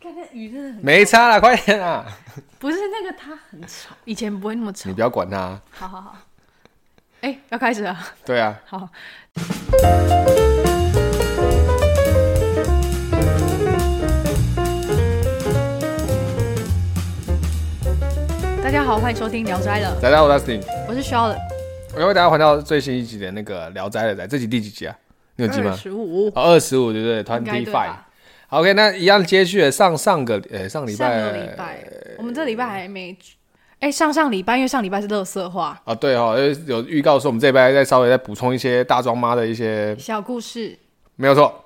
[0.00, 2.06] 看那雨真的很没差了，快点啊！
[2.60, 4.88] 不是那个他很吵，以前不会那么吵。
[4.88, 5.60] 你不要管他。
[5.70, 6.16] 好好好。
[7.22, 7.98] 哎、欸，要开始了。
[8.24, 8.56] 对啊。
[8.64, 8.88] 好。
[18.62, 19.96] 大家好，欢迎收听《聊斋了》。
[20.00, 21.40] 大家好，我是 Dustin，我是 Charlotte。
[21.96, 24.96] 我为大家回到最新一集的那个《聊斋了》，在这集第几集啊？
[25.34, 25.72] 你有记吗？
[25.72, 26.28] 二十五。
[26.28, 27.96] 哦，二十五，对不对？Twenty five。
[28.50, 31.84] OK，那一样接续上上个呃、欸、上礼拜，上个礼拜，
[32.16, 33.12] 我们这礼拜还没，
[33.78, 40.78] 哎、欸、上上礼拜因为上礼拜是垃圾话啊，对哈、哦，有预告说我们这礼拜再稍微再补充一些大庄妈的一些小故事，
[41.16, 41.62] 没有错。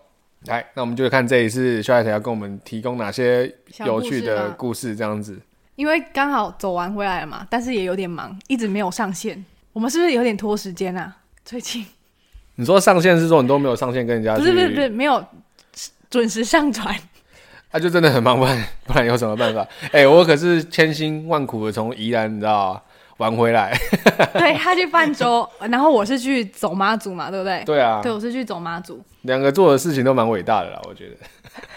[0.47, 3.55] 来，那我们就看这一次肖爱台要跟我们提供哪些
[3.87, 5.41] 有趣的故事，这样子。
[5.77, 9.45] 因为刚好走完回来了嘛，但是也有点忙，一直没有上线。
[9.73, 11.17] 我们是不是有点拖时间啊？
[11.45, 11.87] 最近
[12.57, 14.35] 你说上线是说你都没有上线跟人家？
[14.37, 15.25] 不是不是不是没有。
[16.13, 16.95] 准时上传，
[17.71, 19.67] 那、啊、就真的很忙，不然不然有什么办法？
[19.85, 22.81] 哎、欸，我可是千辛万苦的从宜兰，你知道
[23.17, 23.75] 玩回来。
[24.35, 27.63] 对，他去泛舟，然后我是去走妈祖嘛，对不对？
[27.65, 29.03] 对啊，对，我是去走妈祖。
[29.23, 31.17] 两个做的事情都蛮伟大的啦，我觉得。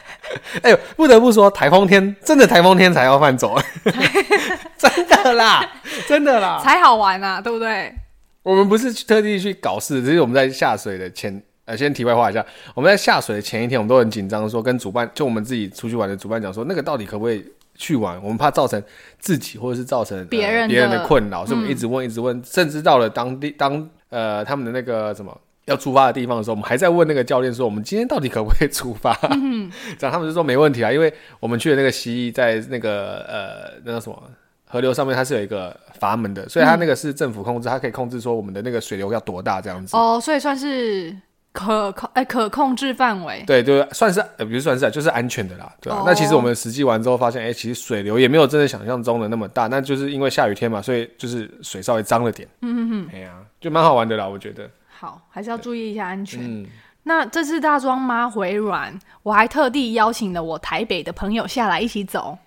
[0.63, 3.58] 哎呦，不得不说，台风天真的台风天才要泛舟，
[4.78, 5.66] 真的啦，
[6.09, 7.95] 真的啦，才好玩啊，对不对？
[8.44, 11.41] 我们不是特地去搞事，只是我们在下水的前。
[11.66, 18.22] 呃，先题外话一下，我们在下水的前一天，我们都很紧张，说跟主办，就我们自己出去玩的主办讲说，那个到底可不可以去玩？
[18.22, 18.81] 我们怕造成
[19.17, 25.35] 自己或者是造成别人别、呃、人的困扰，所以我们一直问，一直问，嗯、甚至到了当地当呃他们的那个什么
[25.66, 29.17] 要出发的地方的时候，我们还在问那个教练说，我们今天到底可不可以出发？
[29.31, 34.23] 嗯，这样他们就说没问题啊，因为我们去的那个溪在那个呃那个什么
[34.67, 39.97] 河流上面，它是有一个阀门的，所以它那个是政府控制，它可以控制说我们的那个水流要多大这样子。
[39.97, 41.16] 哦，所以算是。
[41.56, 46.08] 可控哎、欸，可控制范围，对对，算是呃，不是算是，就是安全的啦，对吧、啊？Oh.
[46.09, 52.46] 那其实我们实际完之后发现，哎、欸，其实水流也没有真的想象中的那么大，那就是因为下雨天嘛，所以就是水稍微脏了点。
[52.62, 54.69] 嗯嗯嗯，哎呀，就蛮好玩的啦，我觉得。
[54.90, 56.41] 好，还是要注意一下安全。
[56.44, 56.66] 嗯，
[57.03, 58.94] 那这次大庄妈回软，
[59.24, 62.38] 我还特地邀请了我台北的朋友下来一起走，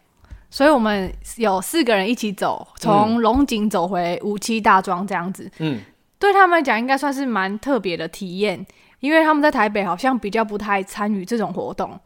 [0.51, 5.51] 所以我们有四个人一起走，从龙井走回梧栖大庄这样子。
[5.59, 5.81] 嗯，
[6.19, 8.67] 对他们来讲，应该算是蛮特别的体验。
[9.01, 11.99] 因为他们在台北好像比较不太参与这种活动，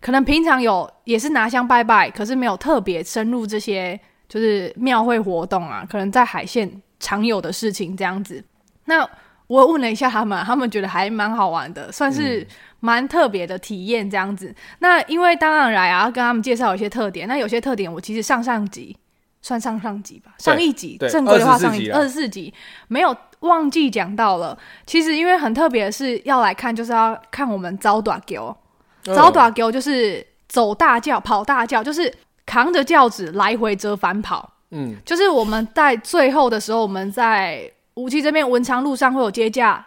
[0.00, 3.98] 可能平常有也是拿香拜拜，可是没有特别深入这些
[4.28, 6.70] 就是庙会活动啊，可能在海线
[7.00, 8.44] 常有的事情这样子。
[8.84, 9.04] 那
[9.48, 12.46] 我问了一下他们，他们觉得还蛮好玩的，算是
[12.78, 14.46] 蛮特别的体验这样子。
[14.46, 18.96] 嗯、那因为当然来啊，要跟他们介绍一些特点，那有些特点我其实上上集
[19.42, 22.54] 算上上集吧，上一集正规的话上一集二十四集
[22.86, 23.16] 没有。
[23.40, 24.56] 忘记讲到了，
[24.86, 28.54] 其实因为很特别的是要来看，就是要看我们招大轿，
[29.02, 32.12] 走大轿就是走大轿、跑大轿，就是
[32.44, 34.52] 扛着轿子来回折返跑。
[34.70, 39.84] 嗯，就是我们在最后的时候，我们在梧栖这边文昌路上会有接驾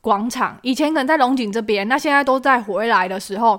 [0.00, 3.58] 广场，以前可能在龙井这边，那现在都在回来的时候，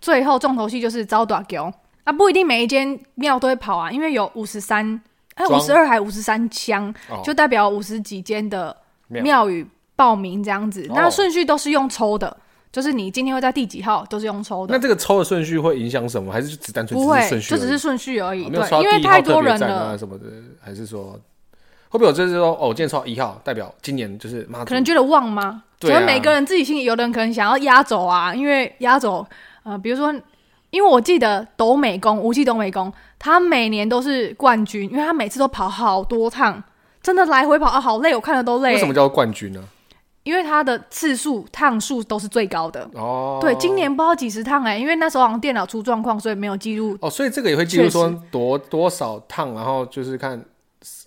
[0.00, 1.72] 最后重头戏就是招大轿
[2.04, 5.00] 啊，不一定每一间庙都会跑啊，因为有五十三。
[5.34, 8.76] 哎，五十二还五十三枪，就代表五十几间的
[9.08, 10.86] 庙宇报名这样子。
[10.94, 12.36] 那顺序都是用抽的，
[12.70, 14.72] 就是你今天会在第几号，都是用抽的。
[14.72, 16.32] 那这个抽的顺序会影响什么？
[16.32, 18.48] 还是只单纯不会，顺序就只是顺序而已。
[18.48, 20.26] 对，因为太多人了什么的，
[20.60, 21.18] 还是说
[21.88, 25.64] 会不会有就是说哦，今天抽一号，代表今年就是妈可能觉得旺吗？
[25.80, 29.26] 可能每个人自己心里，有的人可能想要压轴啊，因为压轴
[29.64, 30.14] 呃，比如说。
[30.74, 36.60] 因为我记得斗美宫，无锡斗美宫，他每年都是冠军，因为他每次都跑好多趟，
[37.00, 38.72] 真的来回跑啊，好累，我看了都累。
[38.72, 39.62] 为什么叫冠军呢？
[40.24, 43.38] 因为他的次数趟数都是最高的哦。
[43.40, 46.98] 对，今年不知道几十趟哎、欸，因为那时候好像电脑出状况，所以没有记录。
[47.00, 50.42] 哦，所以这个也会记录说多多少趟，然后就是看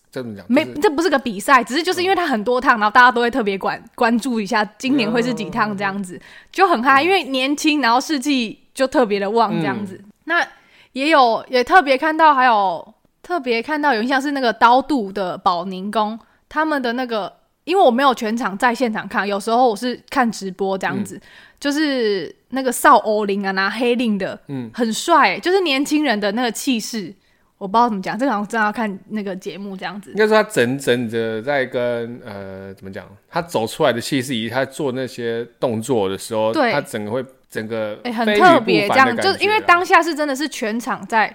[0.09, 0.45] 这么讲。
[0.47, 6.17] 没，这不是个比赛，只是就是因为他很多趟，然后大家都会特别关关注一下今年会是几趟这样子，
[6.53, 8.59] 就很嗨，因为年轻，然后士气。
[8.77, 10.47] 就特别的旺这样子，嗯、那
[10.91, 12.94] 也有也特别看到，还有
[13.24, 21.21] 特别看到有印象是那个刀度的保宁宫，他们的那个，因为我没有全场在现场看，有时候我是看直播这样子，嗯、
[21.59, 27.12] 就是那个少欧林啊，拿黑令的，嗯，很帅，就是年轻人的那个气势，
[27.57, 30.12] 我不知道怎么讲，这好像真的要看那个节目这样子。
[30.12, 36.71] 应该说他整整的在跟呃怎么讲，他走出来的气势，以及他做那些动作的时候，对。
[36.71, 37.25] 他整个会。
[37.49, 41.27] 整个哎、欸，很特别，这样就是因为当下是真的是全场在，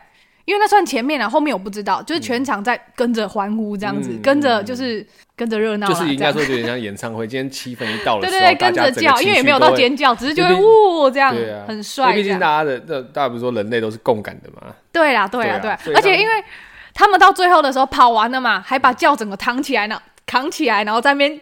[0.45, 7.27] 因为那算前面啊，后面我不知道，就是全场在跟着欢呼这样子，跟着就是跟着热闹，就是应该说有点像 演唱会。
[7.27, 11.35] 今天气氛一到了，对对对，跟着叫，因为也没有到尖叫，只是觉得呜这样，
[11.67, 12.13] 很帅。
[12.15, 14.75] 毕竟大家的，这大家不是说人类都是共感的嘛？
[14.93, 16.45] 对啦，对啦，对，而且因为
[16.93, 21.41] 他们到最后的时候跑完了嘛，还把轿整个扛起来呢，扛起来，然后在那边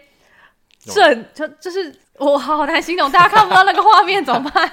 [0.85, 4.71] 震，就就是我好难形容，大家看不到那个画面怎么办？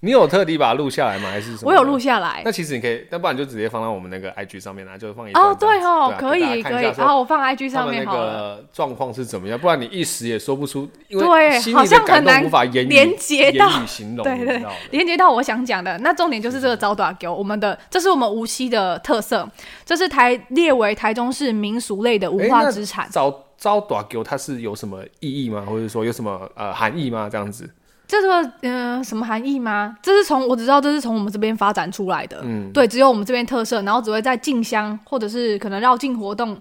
[0.00, 1.28] 你有特地把它录下来吗？
[1.28, 1.70] 还是什么？
[1.70, 2.42] 我有录下来。
[2.44, 6.92] 那其实你可以，要不然就直接放到我们那个 IG 上面啊，就放一哦，对哦，可以可以。
[6.96, 8.04] 然后我放 IG 上面。
[8.04, 9.58] 那个状况是怎么样？
[9.58, 14.62] 不然你一时也说不出，因为好像很难无法言连接到形容， 对对，
[14.92, 15.98] 连接到我想讲的。
[15.98, 19.48] 那重点就是这个招短给，我们的这是我们无锡的特色，
[19.84, 23.08] 这是台列为台中市民俗类的文化资产。
[23.10, 25.64] 招招大桥它是有什么意义吗？
[25.68, 27.28] 或者说有什么呃含义吗？
[27.30, 27.68] 这样子？
[28.08, 29.94] 这个嗯、呃，什么含义吗？
[30.02, 36.58] 这是从我只知道这是从我们这边发展出来的，嗯，对，只有我们这边特色，然后只会在进香或者是可能绕境活动，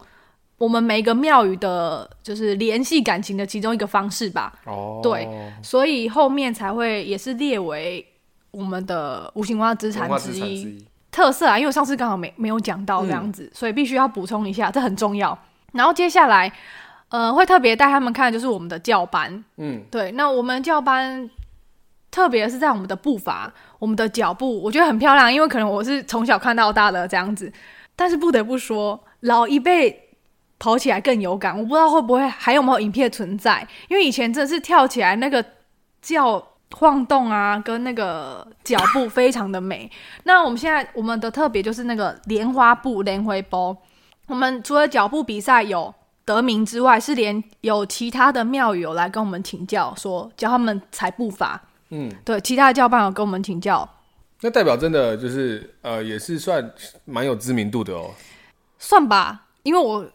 [0.58, 4.54] 我们每一个庙宇的，就是联系感情的其中一个方式吧。
[4.66, 5.26] 哦，对，
[5.64, 8.06] 所以后面才会也是列为
[8.52, 11.58] 我们的无形文化资产之一特色啊。
[11.58, 15.38] 因为我上次刚好没没有讲到这样子，嗯、所以必须要补充一下，这很重要。
[15.72, 16.52] 然后接下来，
[17.08, 21.30] 呃，会特别带他们看就是我们的教班，嗯，对，那我们教班。
[22.18, 27.54] 特别是在我们的步伐、我们的脚步，我觉得很漂亮，因为可能我是从小看到大的这样子。
[27.96, 30.10] 但是不得不说，老一辈
[30.58, 31.56] 跑起来更有感。
[31.56, 35.46] 我不知道会不会还有没有影片存在，因为以前真的是跳起来那个
[36.02, 39.88] 叫晃动啊，跟那个脚步非常的美。
[40.24, 43.78] 那我们现在我们的特别就是那个莲花步、莲花步。
[44.26, 45.94] 我们除了脚步比赛有
[46.26, 51.62] 得名之外，是连有其他的庙宇有来跟我们请教，说教他们踩步伐。
[51.90, 53.88] 嗯，对，其他的教办有跟我们请教，
[54.42, 56.72] 那代表真的就是呃，也是算
[57.06, 58.12] 蛮有知名度的哦。
[58.78, 60.06] 算吧，因为我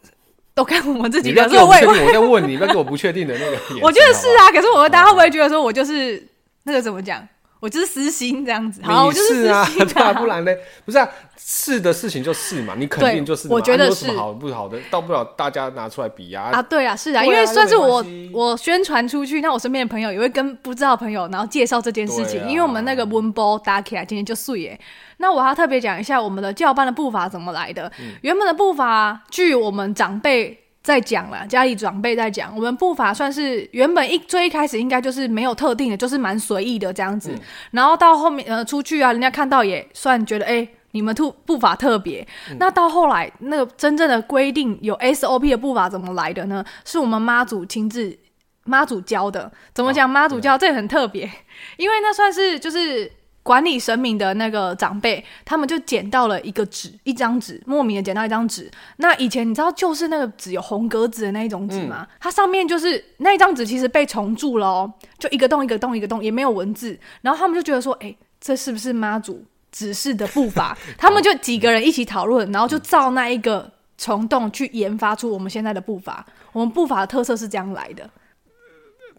[0.55, 1.43] 都看我们自己的。
[1.43, 3.57] 你不要给我我在问你，不要给我不确定的那个。
[3.83, 6.23] 我觉得是啊，可是我大家会不会觉得说我就是
[6.65, 7.27] 那个怎么讲？
[7.63, 10.53] 我就是私心这样子，好，我就是私心 啊，不然呢？
[10.85, 13.47] 不是啊，是的事情就是嘛，你肯定就是。
[13.47, 16.51] 我觉得是好不好的，到不了大家拿出来比啊。
[16.53, 22.45] 啊，对啊，是啊，因为算是我我宣传出去，那我身边的朋友也会跟不知道的朋友，然后介绍这件事情。
[22.49, 24.81] 因为我们那个温波打起来今天就碎耶。
[25.19, 27.93] 那我要特别讲一下我们的教班的步伐怎么来的。
[28.23, 30.62] 原本的步伐，据我们长辈。
[30.83, 37.31] 在讲了，家里长辈在讲，我们步伐算是原本一最一开始应该就是没有特定的，就是蛮随意的这样子。
[37.33, 37.41] 嗯、
[37.71, 42.27] 然后到后面呃出去啊，人家看到也算觉得哎、欸，你们步步伐特别。
[42.51, 46.65] 嗯、那到后来那个真正的规定有 SOP 的步伐怎么来的呢？
[46.85, 48.19] 是我们妈祖亲自
[48.65, 49.53] 妈祖教的。
[49.73, 50.57] 怎么讲妈祖教？
[50.57, 51.31] 哦、这也很特别，
[51.77, 53.11] 因为那算是就是。
[53.43, 58.71] 管理神明的那个长辈，他们就捡到了一个纸，一张纸，莫名的捡到一张纸。
[58.99, 62.07] 那以前你知道，就是那个纸有红格子的那一种纸吗？
[62.09, 66.99] 嗯、它上面就是那一张纸，其实被虫蛀了哦，就一个洞一个洞一个洞，也没有文字。
[67.21, 70.79] 然后他们就觉得说，哎、欸，这是不是妈祖指示的步伐？
[70.97, 73.69] 他们就几个人一起讨论，然后就照那一个
[73.99, 76.25] 虫洞去研发出我们现在的步伐。
[76.53, 78.09] 我们步伐的特色是这样来的，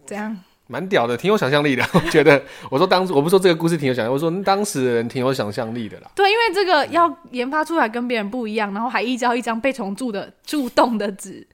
[0.06, 0.34] 怎样。
[0.66, 1.84] 蛮屌的，挺有想象力的。
[1.92, 6.10] 我觉得，我说当时我不说这个故事挺有想象，我说当时的人挺有想象力的啦。
[6.14, 11.46] 对，因为这个要研发出来跟别人不一样，然后还依照一张被虫蛀的蛀洞的纸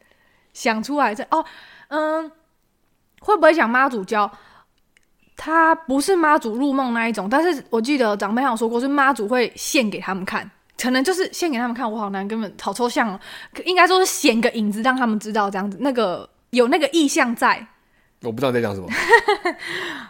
[0.53, 1.45] 想出来这哦，
[1.89, 2.31] 嗯，
[3.21, 4.31] 会不会讲妈祖教？
[5.37, 10.49] 他不是妈祖入梦那一种，但是我记得长辈有说过，是妈祖会现给他们看，
[10.81, 11.91] 可能就是现给他们看。
[11.91, 13.19] 我好难，根本好抽象哦，
[13.65, 17.67] 应该说是显个影子让他们知道这样子，那个有那个意象在。
[18.23, 18.87] 我不知道在讲什么，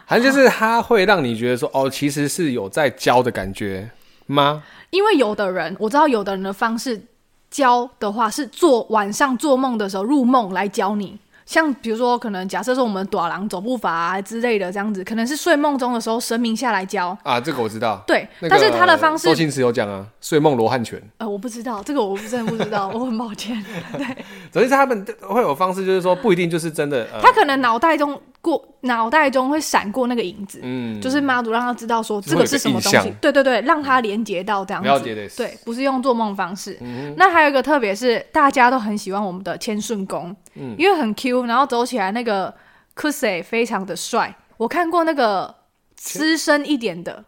[0.05, 3.89] 反正就是他会让你觉得说，哦，其实是有在教的感觉
[4.25, 4.63] 吗？
[4.89, 7.01] 因为有的人，我知道有的人的方式
[7.49, 11.17] 教的话，是做晚上做梦的时候入梦来教你。
[11.45, 18.01] 像比如说，可能假设说我们短廊走步法啊之类的这样子，可能是睡梦中的时候神明下来教啊，这个我知道。
[18.07, 21.01] 对，但是他的方式，周星驰有讲啊，睡梦罗汉拳。
[21.17, 23.63] 呃，我不知道这个，我真的不知道，我很抱歉。
[23.97, 24.05] 对，
[24.51, 27.07] 总之他们会有方式，就是说不一定就是真的。
[27.13, 35.03] 呃、他可能脑袋中过脑袋中会闪过那个影子，嗯，就是妈祖让他知道说这个是什么东西，对对对，让他连接到这样子。
[35.37, 36.75] 对，不是用做梦方式。
[36.81, 40.35] 嗯、那还有一个特别是大家都很喜欢我们的千顺宫。
[40.55, 42.53] 嗯，因为很 Q，然后走起来那个
[42.95, 44.35] cos 非常的帅。
[44.57, 45.53] 我看过那个
[45.95, 47.23] 资深一点的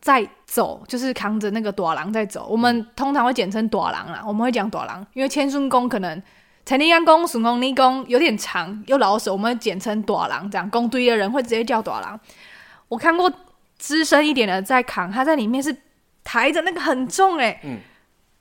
[0.00, 2.46] 在走，就是扛着那个朵郎在走。
[2.48, 6.22] 我们通常会简称朵郎啦，我们会讲朵郎，因为千顺宫可能
[6.66, 10.50] 成天宫、顺公尼公有点长又老手，我们会简称短郎。
[10.50, 12.18] 这样宫堆的人会直接叫短郎。
[12.88, 13.32] 我看过
[13.78, 15.74] 资深一点的在扛，他在里面是
[16.24, 17.78] 抬着那个很重哎、欸，嗯，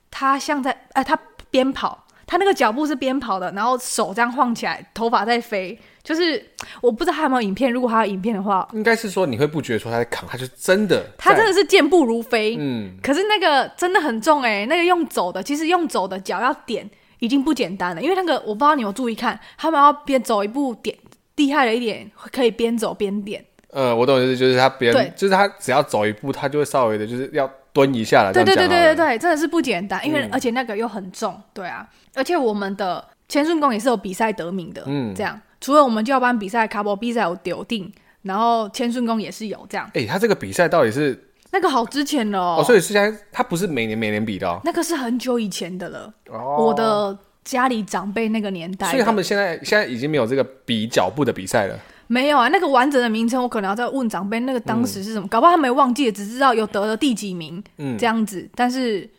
[0.10, 1.16] 他像在哎、呃，他
[1.52, 5.80] 边跑，他那个脚步是边跑的，然后手这样晃起来，头发在飞。
[6.02, 6.52] 就是
[6.82, 12.56] 我不知道他有没有影片，如果他有影片的话，应该是说你会不觉得说他在扛，他就真的，他真的是健步如飞。
[12.60, 20.96] 嗯，可是那个真的很重哎、欸，那个用走的，其实用走的脚要点已经不简单了，因为那个我不知道你有注意看，他们要边走一步点，
[21.36, 23.44] 厉害了一点可以边走边点。
[23.72, 28.32] 呃，我懂意思，就是他边，对就是他只要走一步，他就会稍微的就是要蹲一下了。
[28.32, 35.40] 对对对对对对，真的是不简单，因为、嗯、而且那个又很重，对啊，而且我们的千顺宫也是有比赛得名的，嗯，这样。
[35.60, 37.92] 除了我们教班比赛，卡波比赛有丢定，
[38.22, 39.86] 然后千顺宫也是有这样。
[39.88, 41.20] 哎、欸，他这个比赛到底是
[41.56, 46.14] 那个好之前了哦，所以是现在他不是每年每年比的哦，那个是很久以前的了。
[46.30, 51.80] 哦，我的家里长辈那个年代，所以他们现在现在已经没有这个比脚步的比赛了。
[52.08, 55.26] 没有啊，那个完整的名称我可能要再问长辈，那个当时是什么？
[55.26, 58.50] 嗯、搞不好他没忘记，只知道有得了第几名，嗯，这样子。
[58.54, 59.10] 但是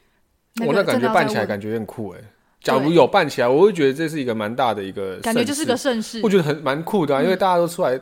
[0.64, 2.21] 我那感觉办起来感觉很酷哎。
[2.61, 6.21] 假如有办起来，我会觉得这是一个蛮大的一个感觉，就是个盛世。
[6.23, 7.99] 我觉得很蛮酷的因为大家都出来，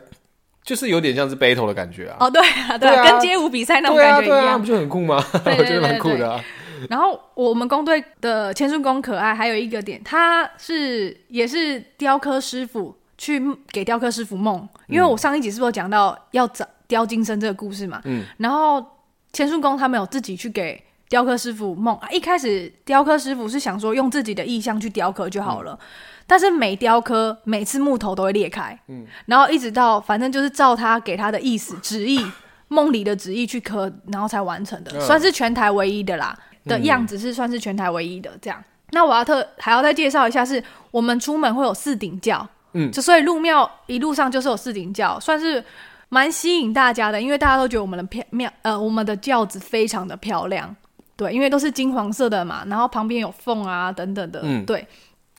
[0.64, 2.16] 就是有点像是 battle 的感觉啊。
[2.20, 5.22] 哦，对啊，对啊，跟街舞比赛那种感觉一样，不就很酷吗？
[5.44, 6.42] 我觉得蛮酷的啊。
[6.88, 13.40] 然后我们工队的千顺宫可爱还有一个点，他是也是雕刻师傅去
[13.70, 18.00] 给雕刻师傅梦，因为我上一集是不是有讲到要找雕金身这个故事嘛？
[18.04, 18.24] 嗯。
[18.38, 18.84] 然后
[19.32, 20.82] 千顺宫他们有自己去给。
[21.06, 25.78] 雕刻师傅梦啊，一开始雕刻师傅是想说用自己的意象去雕刻就好了，嗯、
[26.26, 32.24] 但是每雕刻每次木头都会裂开，嗯，然后一直到反正就是照他给他的意思旨意
[32.68, 36.36] 梦里的旨意去刻，然后才完成的，嗯、算是全台唯一的啦。
[36.66, 38.58] 的样子，是算是全台唯一的这样。
[38.58, 45.62] 嗯、那我要特还要再介绍一下，是我们出门会有四顶轿，嗯，就所以入庙一路上就是有四顶轿，算是
[46.08, 50.74] 蛮吸引大家的，因为大家都觉得我们的漂庙呃我们的轿子非常的漂亮。
[51.16, 54.86] 对，因为都是金黄色的嘛，然后旁边有缝啊等等的，嗯，对，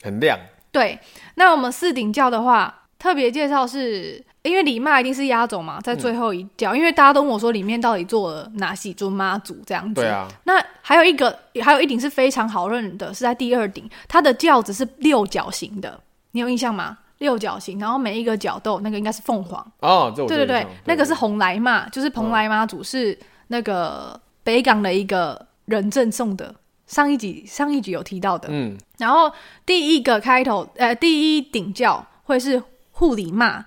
[0.02, 0.38] 很亮。
[0.70, 0.98] 对，
[1.36, 10.02] 那我们四顶轿的话，特别介绍是因为李妈一定是压轴嘛，在最后一轿，嗯、因为大家都问我说里面到底做了哪几尊妈祖这样子。
[10.02, 10.28] 对啊。
[10.44, 15.98] 那还有一个，还有一顶是非常好认的，是在第二顶，它的轿子是六角形的，
[16.32, 16.98] 你有印象吗？
[17.18, 23.18] 六角形，然后每一个角都有那个应该是凤凰哦，对对对，对那个是红莱嘛，就是蓬莱妈祖是
[23.48, 25.46] 那个北港的一个。
[25.66, 26.54] 人赠送的，
[26.86, 29.30] 上一集上一集有提到的，嗯，然后
[29.64, 32.62] 第一个开头，呃，第一顶教会是
[32.92, 33.64] 护理妈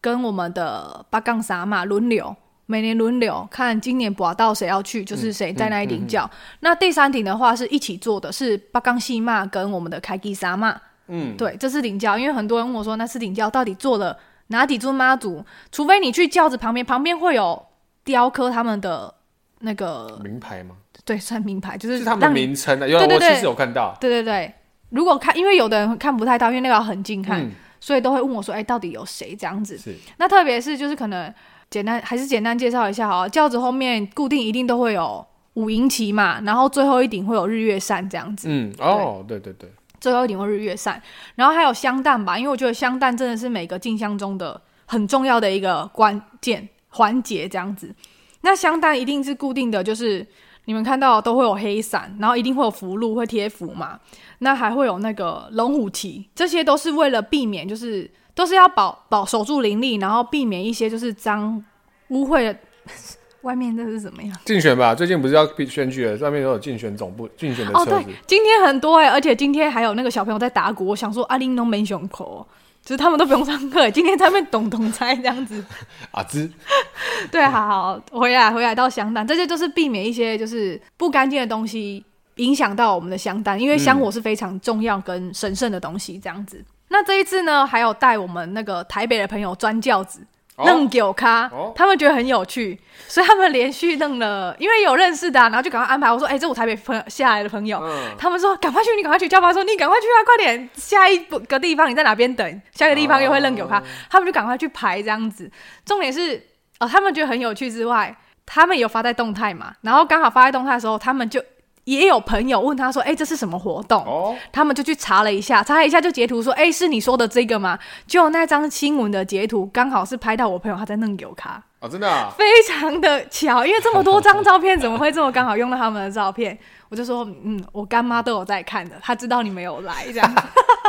[0.00, 2.36] 跟我们的八杠沙妈轮流，
[2.66, 6.24] 每年轮流看今年博到谁要去，就是谁在那一顶教。
[6.24, 14.16] 嗯嗯嗯、那第三顶的话是一起做的，是八杠细妈跟我们的开基沙妈，嗯，对，这是顶教，因为很多人问我说，那是顶教到底做了
[14.48, 15.44] 哪几尊妈祖？
[15.72, 17.66] 除非你去轿子旁边，旁边会有
[18.04, 19.14] 雕刻他们的
[19.60, 20.76] 那个名牌吗？
[21.04, 22.88] 对，算名牌，就是，是他们名称的。
[22.88, 23.96] 因为我其实有看到。
[24.00, 24.52] 对对对，
[24.90, 29.94] 如果看，因为有的人看不太到，因为那个要很近看，嗯、所以都会问我说：“哎、欸，到底有谁这样子？”是。
[30.18, 31.32] 那特别是就是可能
[31.70, 38.48] 简单还是简单介绍一下哈，轿子后面固定一定都会有五营旗嘛，然后最后一顶会有日月扇这样子。
[38.50, 41.00] 嗯，哦，对对对，最后一顶会日月扇，
[41.34, 47.94] 然后还有香诞吧，因为我觉得香诞真的是每个进香中的很重要的一个关键环节这样子。
[48.42, 50.26] 那香诞一定是固定的就是。
[50.66, 53.98] 你们看到都会有黑伞，然后一定会有符箓，会贴符嘛？
[54.38, 61.64] 那还会有那个龙虎旗，这些都是为了避免，就是都是要保保守住灵力，然后避免一些就是脏
[62.08, 62.56] 污秽的。
[63.42, 64.36] 外面这是怎么样？
[64.44, 67.90] 竞选吧，最近不是要选举了，上面都有竞选总部竞选的车子。
[67.90, 72.46] 哦，对，今天很多哎，而且今天还有那个小朋友在打鼓，我想说阿玲都没胸口。
[72.82, 75.64] 就是他们都不用上课，今天在那边咚咚猜这样子。
[76.12, 76.50] 阿芝，
[77.30, 82.04] 对，好好回来回来到香丹，这些就是避免一些就是不干净的东西
[82.36, 86.56] 影响到我们的香丹，因为香火是非常重要跟神圣的东西，这样子。
[86.56, 90.20] 嗯、那这一次呢，还有带我们那个台北的朋友钻轿子。
[90.64, 96.10] 弄九咖，哦、他们觉得很有趣，所以他们连续弄了，因为有认识的、啊，然后就赶快安排。
[96.12, 97.78] 我说：“哎、欸，这我台北朋友下来的朋友。
[97.82, 100.68] 嗯”他们说：“赶快去，你赶快去。”叫爸说：“你赶快去啊，快点！
[100.74, 102.62] 下一个地方你在哪边等？
[102.72, 103.78] 下一个地方又会弄九咖。
[103.78, 105.50] 哦”他们就赶快去排这样子。
[105.84, 106.42] 重点是
[106.78, 111.42] 哦，他们觉得很有趣之外，他们有发在动态嘛，然后刚好发在动态的时候，他们就。
[111.90, 126.56] 也有朋友问他说：“哎、欸，这是什么活动？”哦、他们就去查了一下，查了一下就截图说：“哎、欸，是你说的这个吗？”就那张新闻的截图刚好是拍到我朋友他在弄油卡哦，真的、啊，非常的巧，因为这么多张照片，怎么会这么刚好用到他们的照片？
[126.90, 130.34] 我就说：“嗯，我干妈都有在看的，他知道你没有来，这样。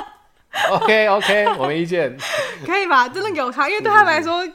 [0.69, 2.15] ”OK OK，我没意见，
[2.65, 3.09] 可以吧？
[3.09, 4.47] 真的有卡，因为对他们来说，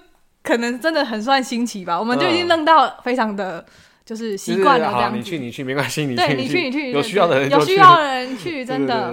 [0.44, 1.98] 可能真的很算新奇吧。
[1.98, 3.64] 我们就已经弄到非常的。
[4.06, 5.18] 就是习惯了这样子。
[5.18, 9.12] 你去你去没关系，你对你去你去，有需要的人有需要的人去， 真的。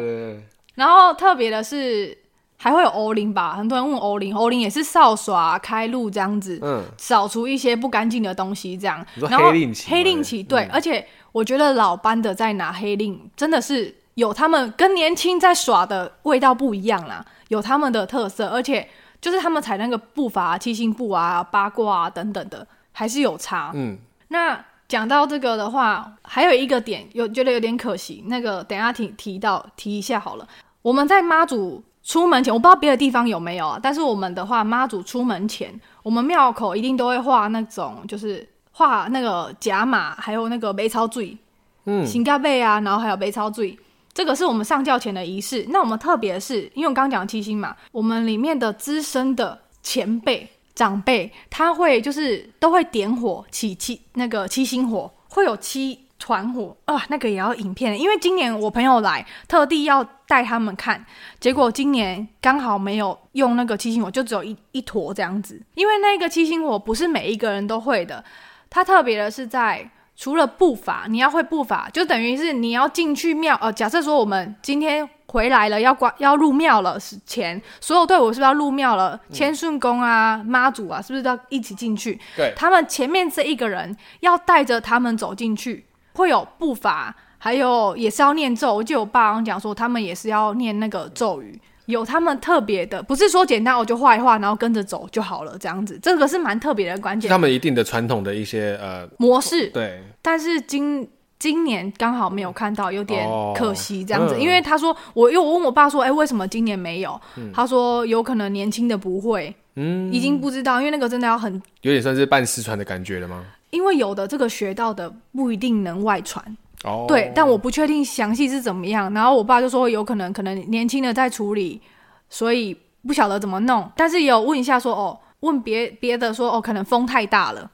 [0.75, 2.17] 然后特别的是。
[2.55, 9.05] 还会有欧林吧，很多人问欧林，欧林也是扫耍开路这样子，嗯，扫除一些不干净的东西这样。
[9.15, 18.87] 然后黑令旗，黑令旗对，而且我觉得老班的在拿黑令，真的是有他们跟年轻在耍的味道不一样啦，有他们的特色，而且
[19.19, 23.71] 就是他们踩那个步伐、七星步啊、八卦啊等等的，还是有差。
[23.73, 23.97] 嗯，
[24.29, 30.47] 那讲到这个的话，还有一个点有觉得有点可惜，那个等一下提提到提一下好了，
[30.83, 31.83] 我们在妈祖。
[32.03, 35.73] 出门前，我不知道别的地方有没有啊，但是我们的话，妈祖出门前，
[36.03, 41.37] 我们庙口一定都会画那种，就是画那个甲马，还有那个梅超醉，
[41.85, 43.79] 嗯，行盖贝啊，然后还有梅超醉，
[44.13, 45.65] 这个是我们上轿前的仪式。
[45.69, 55.99] 那我们特别是，因为我刚刚讲七星嘛，我们里面的资深的前辈长辈，他会就是都会点火起七那个七星火，会有七。
[56.19, 61.05] 团火啊，那个也要影片，因为今年我朋友来，特地要带他们看，
[61.37, 65.61] 结果今年刚好没有用那个七星火，就只有一一坨这样子。
[65.75, 68.23] 因为那个七星火不是每一个人都会的，
[68.69, 73.59] 它特别的是在除了步法，你要会步法，就等于是你要进去庙。
[73.61, 79.19] 呃，假设说我们今天回来了，要关要入庙了前，所有队伍是不是要入庙了？
[79.31, 82.19] 千顺宫啊，妈祖啊，是不是都要一起进去？
[82.37, 85.85] 对，他们前面这一个人要带着他们走进去。
[86.15, 88.71] 会有步伐，还有也是要念咒。
[88.71, 95.97] 我记得我爸刚讲说，他们也是要念那个咒语，有他们特别的，不是说简单我就画一画，然后跟着走就好了这样子。
[95.99, 97.27] 这个是蛮特别的关键。
[97.27, 100.03] 他们一定的传统的一些呃模式，对。
[100.21, 101.09] 但是今
[101.43, 104.33] 今年刚好没有看到，有点可惜这样子。
[104.33, 107.19] 哦嗯、因为他说，我又问我爸说，哎，为什么今年没有？
[107.35, 113.43] 嗯、他说有可能年轻的不会，嗯，已经不知道，因为那个真的要很有点算是半失传的感觉了吗？
[113.71, 116.41] 因为有的这个学到的不一定能外传，
[116.85, 119.13] 哦，对，但我不确定详细是怎么样。
[119.13, 121.81] 然后我爸就说有可能可能年轻的在处理，
[122.29, 122.73] 所以
[123.05, 123.91] 不晓得怎么弄。
[123.97, 127.69] 但是也有问一下说哦，问别别的说哦，可能风太大了，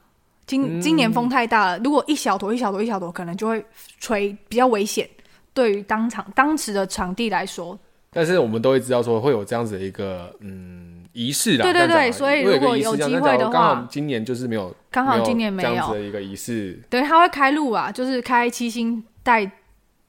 [0.50, 3.64] 今今年风太大了，如果一小坨一小坨一小坨，可能就会
[4.00, 5.08] 吹比较危险，
[5.54, 7.78] 对于当场当时的场地来说。
[8.12, 10.88] 但是我们都会知道说会有这样子的一个嗯。
[11.12, 16.80] 仪式啦，对对对，所以如果有机会的话，刚好今年就是没有，刚好今年没有这样子的一个仪式。
[16.88, 19.44] 对，他会开路啊，就是开七星带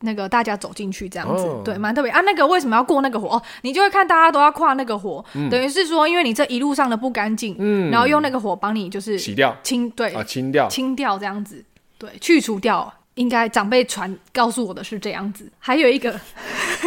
[0.01, 2.21] 那个大家走进去这样子，哦、对，蛮特别啊。
[2.21, 3.29] 那个为什么要过那个火？
[3.29, 11.63] 哦，你就会看大家都要跨那个火，嗯、等于是说，因为你这一路上的不干净，嗯，然后用那个火帮你就是洗掉、清，对啊，清掉、清掉这样子，
[11.97, 12.93] 对，去除掉。
[13.15, 15.51] 应该长辈传告诉我的是这样子。
[15.59, 16.17] 还有一个。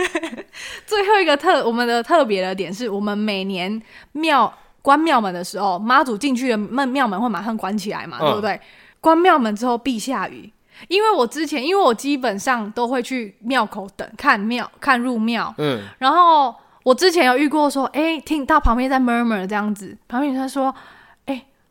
[0.87, 3.81] 最后一个特我们的特别的点是，我们每年
[4.13, 8.59] 庙关庙门的时候，妈祖进去的门庙门会马上关起来嘛，嗯、对不对？
[9.01, 10.51] 关庙门之后必下雨，
[10.89, 20.75] 因为我之前因为我基本上都会去庙口等看庙看入庙，嗯，然后我之前有遇过说，哎，听到旁边在 murmur 这样子，旁边他说。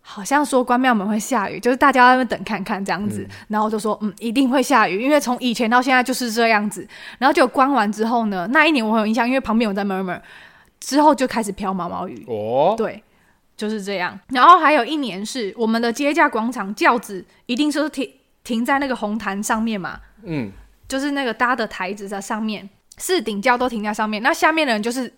[0.06, 6.86] 好像说关庙门会下雨，就是大家在那边等看看这样子，嗯、然后就说嗯，一定会下雨，因为从以前到现在就是这样子。
[7.20, 10.20] 然后就关完之后呢，那一年我很有印象，因为旁边有在 murmur，
[10.82, 12.22] 之后就开始飘毛毛雨。
[12.28, 13.02] 哦，对，
[13.56, 14.20] 就是这样。
[14.28, 18.06] 然后还有一年是我们的接驾广场轿子一定是停
[18.43, 20.51] 停在那个红毯上面嘛，嗯，
[20.88, 25.13] 就是那个搭的台子在上面，四顶轿都停在上面，那下面的人就是。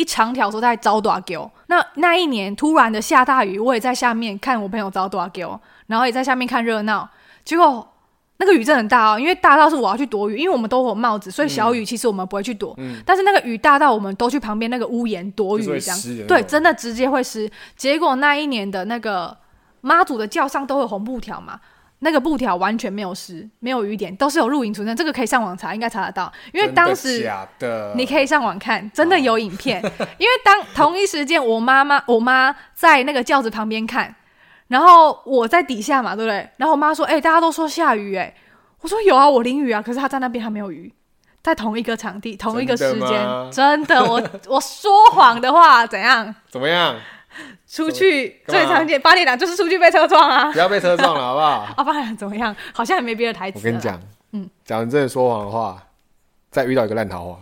[0.00, 7.10] 一长条说在招大轿，那那一年突然的下大雨，我也在下面看我朋友招大轿，然后也在下面看热闹。
[7.44, 7.84] 结果
[8.36, 12.72] 那个雨真的很大哦，因为大到是我要去躲雨，因为我们都有帽子，所以小雨其实我们不会去躲。
[12.78, 17.50] 嗯、但是那个雨大到我们都去旁边那个屋檐躲雨，这样对，真的直接会湿。
[17.76, 19.36] 结果那一年的那个
[19.80, 21.58] 妈祖的轿上都有红布条嘛。
[22.00, 24.94] 那个布条完全没有湿，没有雨点，都是有录影存证。
[24.94, 26.32] 这个可以上网查，应该查得到。
[26.52, 27.28] 因为当时
[27.96, 29.82] 你可以上网看，真的有影片。
[30.18, 34.14] 因为当同一时间，我妈妈我妈在那个轿子旁边看，
[34.68, 36.48] 然后我在底下嘛，对不对？
[36.56, 38.32] 然后我妈说：“哎、欸，大家都说下雨，哎。”
[38.80, 40.92] 我说：“有啊，我淋雨啊。”可是她在那边还没有雨，
[41.42, 44.04] 在同一个场地，同一个时间，真的。
[44.04, 46.32] 我 我说谎的话怎样？
[46.48, 46.94] 怎么样？
[47.68, 50.50] 出去最常见，八点档就是出去被车撞啊！
[50.50, 51.48] 不要被车撞了，好不好？
[51.76, 52.54] 啊，八点档怎么样？
[52.72, 53.58] 好像也没别的台词。
[53.58, 54.00] 我跟你讲，
[54.32, 55.82] 嗯，讲真的说谎的话，
[56.50, 57.38] 再遇到一个烂桃花，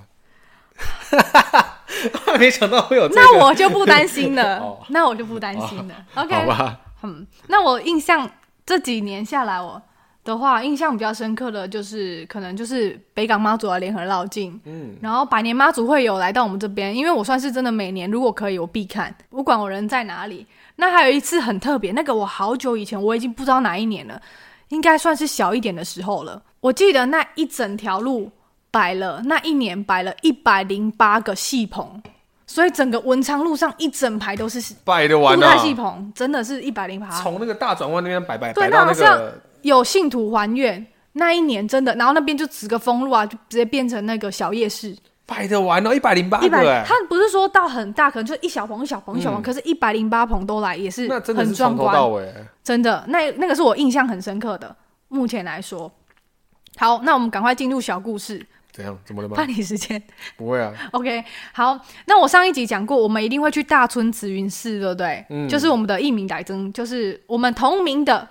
[2.39, 3.21] 没想到会有这个。
[3.21, 5.95] 那我就不担心了， 那我就不担心了。
[6.17, 6.81] OK，好吧。
[7.03, 8.29] 嗯，那我印象
[8.65, 9.81] 这几年下来，我。
[10.27, 20.45] 的话，印象比较深刻的就是，可能就是北港妈祖的联合绕境，嗯，然后百年妈祖会有来到我们这边，因为我算是真的每年如果可以，我必看，不管我人在哪里。
[20.75, 24.21] 那还有一次很特别，那个我好久以前我已经不知道哪一年了，
[24.69, 26.43] 应该算是小一点的时候了。
[26.61, 28.31] 我记得那一整条路
[28.71, 32.03] 摆了，那一年摆了一百零八个戏棚，
[32.47, 37.09] 所以整个文昌路上一整排都是摆的完啊，戏棚真的是一百零八。
[37.23, 44.97] 从那个大转弯那边摆摆，对，摆到那个有信徒还愿那一年真的，然后那边就指个封路啊，就直接变成那个小夜市。
[45.29, 51.93] 摆的完哦，一百零八个哎，他不是说到很大，可能就一小棚一小棚一小棚，嗯、可是一百零八棚都来，也是很壮观。
[52.63, 54.77] 真的，那那个是我印象很深刻的。
[55.09, 55.91] 目前来说，
[56.77, 58.47] 好，那我们赶快进入小故事。
[58.73, 58.97] 怎样？
[59.05, 59.35] 怎么了吗？
[59.35, 60.01] 怕你时间？
[60.37, 60.73] 不会啊。
[60.93, 65.25] OK，好，那我上一集讲过，我们一定会去大村慈云寺，对不对？
[65.31, 65.49] 嗯。
[65.49, 68.29] 就是我们的义民代争，就是我们同名的，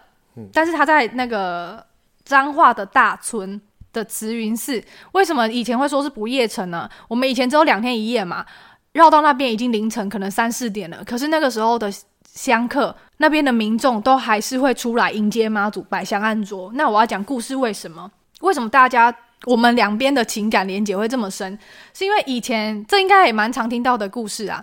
[0.54, 1.86] 但是他在那个
[2.24, 3.62] 彰化的大村。
[3.96, 6.90] 的慈云寺为什么以前会说是不夜城呢？
[7.08, 8.46] 我们以前只有两天一夜嘛，
[8.92, 11.02] 绕到那边已经凌晨，可能三四点了。
[11.06, 11.90] 可是那个时候的
[12.26, 16.70] 香客，那边的民众都还是会出来迎接妈祖，摆香案桌。
[16.74, 18.12] 那我要讲故事，为什么？
[18.42, 21.58] 为什么大家我们两边的情感连结会这么深？
[21.94, 24.62] 是因为以前这应该也蛮常听到的故事啊。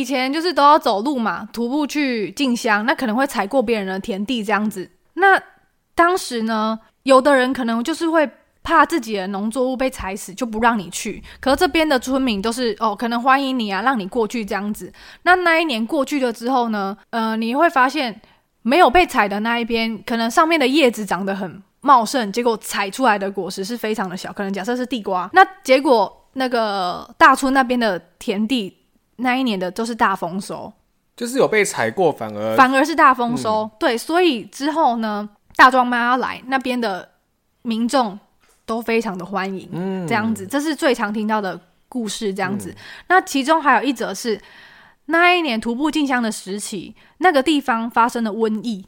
[0.00, 4.90] 以前就是都要走路嘛，徒步去进香，那可能会踩过别人的田地这样子。
[5.14, 5.40] 那
[5.94, 8.28] 当时呢，有的人可能就是会。
[8.66, 11.22] 怕自己的农作物被踩死，就不让你去。
[11.38, 14.90] 可是这边的村民都是哦，可能欢迎你啊，让你过去这样子。
[15.24, 18.18] 那那一年过去了之后呢，呃，你会发现
[18.62, 24.32] 没有被踩的那一边，可能上面的叶子长得很茂盛，结果采出来的果实是非常的小。
[24.32, 28.74] 可能假设是地瓜，那结果那个大村那边的田地
[29.16, 30.72] 那一年的都是大丰收，
[31.16, 33.62] 就是有被踩过，反而反而是大丰收。
[33.62, 37.10] 嗯、对，所以之后呢，大庄妈要来那边的
[37.62, 38.18] 民众。
[38.66, 42.70] 都非常的欢迎，嗯，这样子，这是最常听到的故事，这样子。
[42.70, 42.76] 嗯、
[43.08, 44.40] 那其中还有一则是，
[45.04, 48.82] 那一年徒步进香的时期，那个地方发生了瘟疫。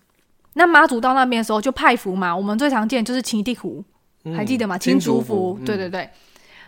[0.54, 3.84] 那妈祖到那边的时候就派福嘛，我们最常见就是青地湖，
[4.24, 4.78] 嗯、还记得吗？
[4.78, 6.04] 青竹符，对对对。
[6.04, 6.10] 嗯、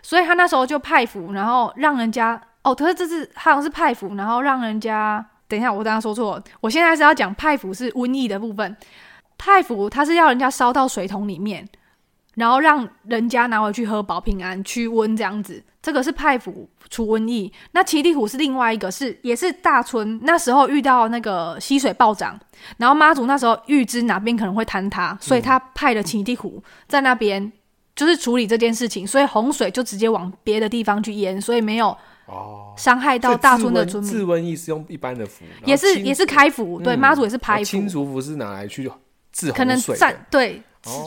[0.03, 8.77] 所以他那时候就派福，然后让人家哦，可是这是好像是派符，然后让人家等一下，我刚刚说错了，我现在是要讲派符是瘟疫的部分，
[9.37, 11.69] 派符它是要人家烧到水桶里面。
[12.35, 17.53] 然后让人家拿回去喝保平安驱瘟这样子，这个是派符除瘟疫。
[17.73, 22.39] 那七地虎是另外一个是，是也是大村那时候遇到那个溪水暴涨，
[22.77, 27.53] 然后妈祖那时候预知哪边可能会坍塌，所以他派了七地虎在那边
[27.97, 31.97] 就是处理这件事情，所以洪水就直接往别的地方去淹，所以没有
[32.29, 34.13] 哦伤害到大村的村民。
[34.13, 37.65] 治瘟疫是用一般的符，也是也是开符，对，妈祖也是拍符。
[37.65, 38.91] 青竹符是拿来去
[39.33, 40.63] 治可能在对。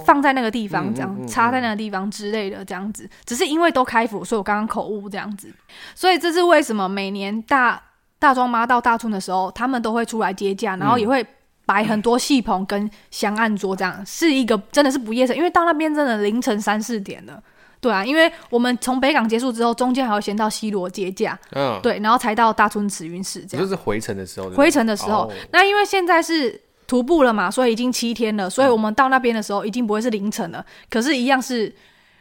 [0.05, 5.51] 放在那个地方，这样插在那个地方之类的，这样子，只是因为都开符，所以我刚刚口误这样子。
[5.95, 7.81] 所以这是为什么每年大
[8.19, 11.25] 大庄妈到大村的时候，他们都会出来接驾，然后也会
[11.65, 17.41] 摆很多戏棚跟香案桌，这样是一个真的是不夜城，因为到那边真的凌晨三四点了，
[17.82, 26.62] 对啊，因为我们从北港结束之后，中间还要先到西螺接驾，嗯，对，然后才到大村慈云寺，这样就是回程的时候，回程的时候，那因为现在是。
[26.88, 30.60] 徒步了嘛，所以已经七天了，所以我们到那边的时候已经不会是凌晨了。
[30.60, 31.74] 嗯、可是，一样是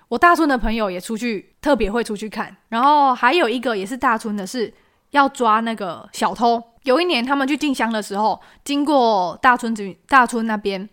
[0.06, 2.56] 我大村的朋友也出去，特别会出去看。
[2.68, 4.72] 然后还有一个也是大村的，是
[5.10, 6.62] 要抓那个小偷。
[6.84, 10.88] 有一年他们去进香的时候，经过大村子大村那边，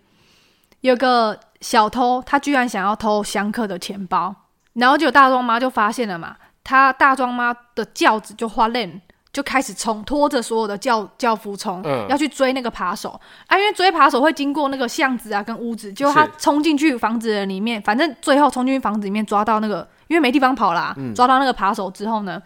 [0.81, 4.33] 有个小偷，他居然想要偷香客的钱包，
[4.77, 9.01] 然后就大庄妈就发现了嘛，她大庄妈的轿子就发愣。
[9.33, 13.09] 就开始冲，拖着所有的轿轿夫冲，嗯、要去追那个扒手
[13.45, 13.55] 啊！
[13.55, 22.41] 因为追扒手会经过那个巷子啊，跟屋子，就他冲进去房子里面，反正最后冲进去房子里面抓到那个，因为没地方跑啦，嗯、抓到那个扒手之后呢，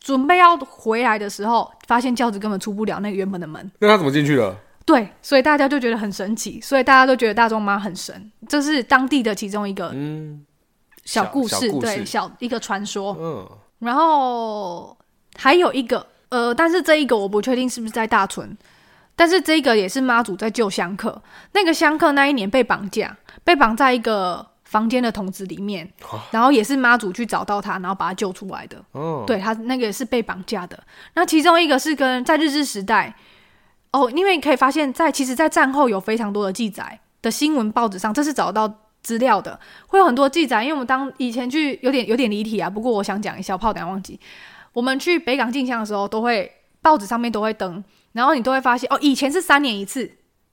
[0.00, 3.70] 准备要回来的时候，发现轿子根本出不了那个原本的门。
[3.80, 4.56] 那他怎么进去了？
[4.86, 9.92] 对，所以大家就觉得很神奇，所以大家都觉得大庄妈很神，这是当地的其中一个
[11.12, 13.16] 小故事，对，小一个传说。
[13.18, 13.48] 嗯，
[13.80, 14.96] 然后
[15.36, 16.06] 还有一个。
[16.28, 18.56] 呃，但是这一个我不确定是不是在大村，
[19.16, 21.20] 但是这个也是妈祖在救香客。
[21.50, 25.92] 那个香客那一年被绑架，被绑在一个房间的筒子里面，
[26.30, 28.80] 然后也是妈祖去找到他，然后把他救出来的。
[28.92, 30.78] 哦，对，他那个也是被绑架的。
[31.14, 33.12] 那其中一个是跟在日治时代，
[33.90, 40.62] 哦，因为你可以发现在，在其实，在战后有非常多的记载的新闻报纸上，这是找到资料的，会有很多记载。
[40.62, 44.18] 因为我们当以前去有点有点离题啊，不过我想讲一下，我怕等下忘记。
[44.72, 47.82] 我们去北港进香的时候，都会报纸上面都会登，
[48.12, 50.10] 然后你都会发现哦，以前是三年一次，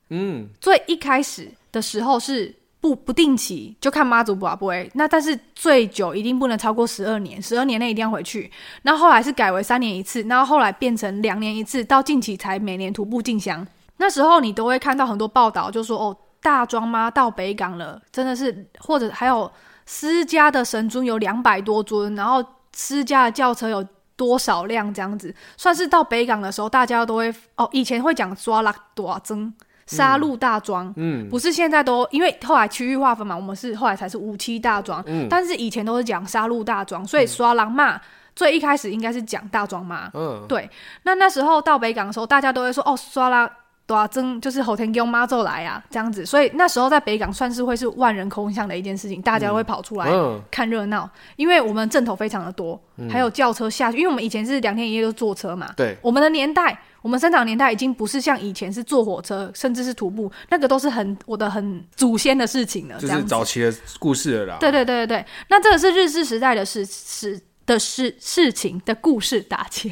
[0.10, 8.52] 嗯，最一开始的时候是不不定期，就看妈祖不不会，那但是最久一定不能超过十二年，十二年内一定要回去。
[8.82, 13.66] 那后，后来是改为三年一次，然后后来变成两年一次，到近期才每年徒步进香。
[13.98, 16.18] 那时候你都会看到很多报道，就说哦。
[16.48, 19.52] 大庄妈到北港了，真的是，或者还有
[19.86, 29.54] 私家的神尊有两百多尊，然后私家的轿车有多少辆这样子，算是到北港的时候，大家都会哦，以前会讲刷拉多增
[29.88, 38.00] 杀戮大庄，嗯，不是现在都因为后来区域划分嘛，我们是后来才是五七大庄，嗯，但是以前都是讲杀戮大庄，所以刷狼嘛。
[38.38, 40.70] 最一开始应该是讲大庄妈，嗯，对。
[41.02, 43.52] 那那时候到北港的时候，大家都会说哦，刷啦
[43.88, 46.26] 大庄就是后天公妈祖来啊，这样子。
[46.26, 50.12] 所以那时候在北港算是会是万人空巷的一件事情，大家都会跑出来
[50.52, 55.72] 看热闹，因为我们阵头非常的多，还有轿车下去，因为我们以前是两天一夜都坐车嘛。
[55.78, 64.58] 对，我们的年代，我们生长年代已经不是像以前是坐火车，甚至是徒步，那个都是很我的很祖先的事情了，就是早期的故事了啦。
[64.60, 67.42] 对对对对对，那这个是日治时代的事事。
[67.68, 69.92] 的事事情的故事打切，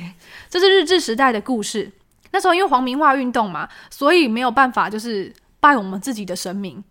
[0.50, 1.92] 这是日治时代的故事。
[2.36, 6.84] 那时候因为皇民化运动嘛，所以没有办法就是拜我们自己的神明，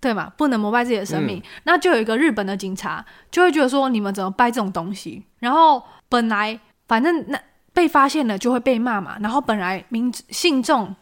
[0.00, 0.32] 对嘛？
[0.36, 1.38] 不能膜拜自己的神明。
[1.38, 5.24] 嗯、那就有一个日本的警察就会觉得说，你们怎么拜这种东西？
[5.38, 7.40] 然后本来反正那
[7.72, 9.16] 被发现了就会被骂嘛。
[9.20, 10.92] 然后本来民信众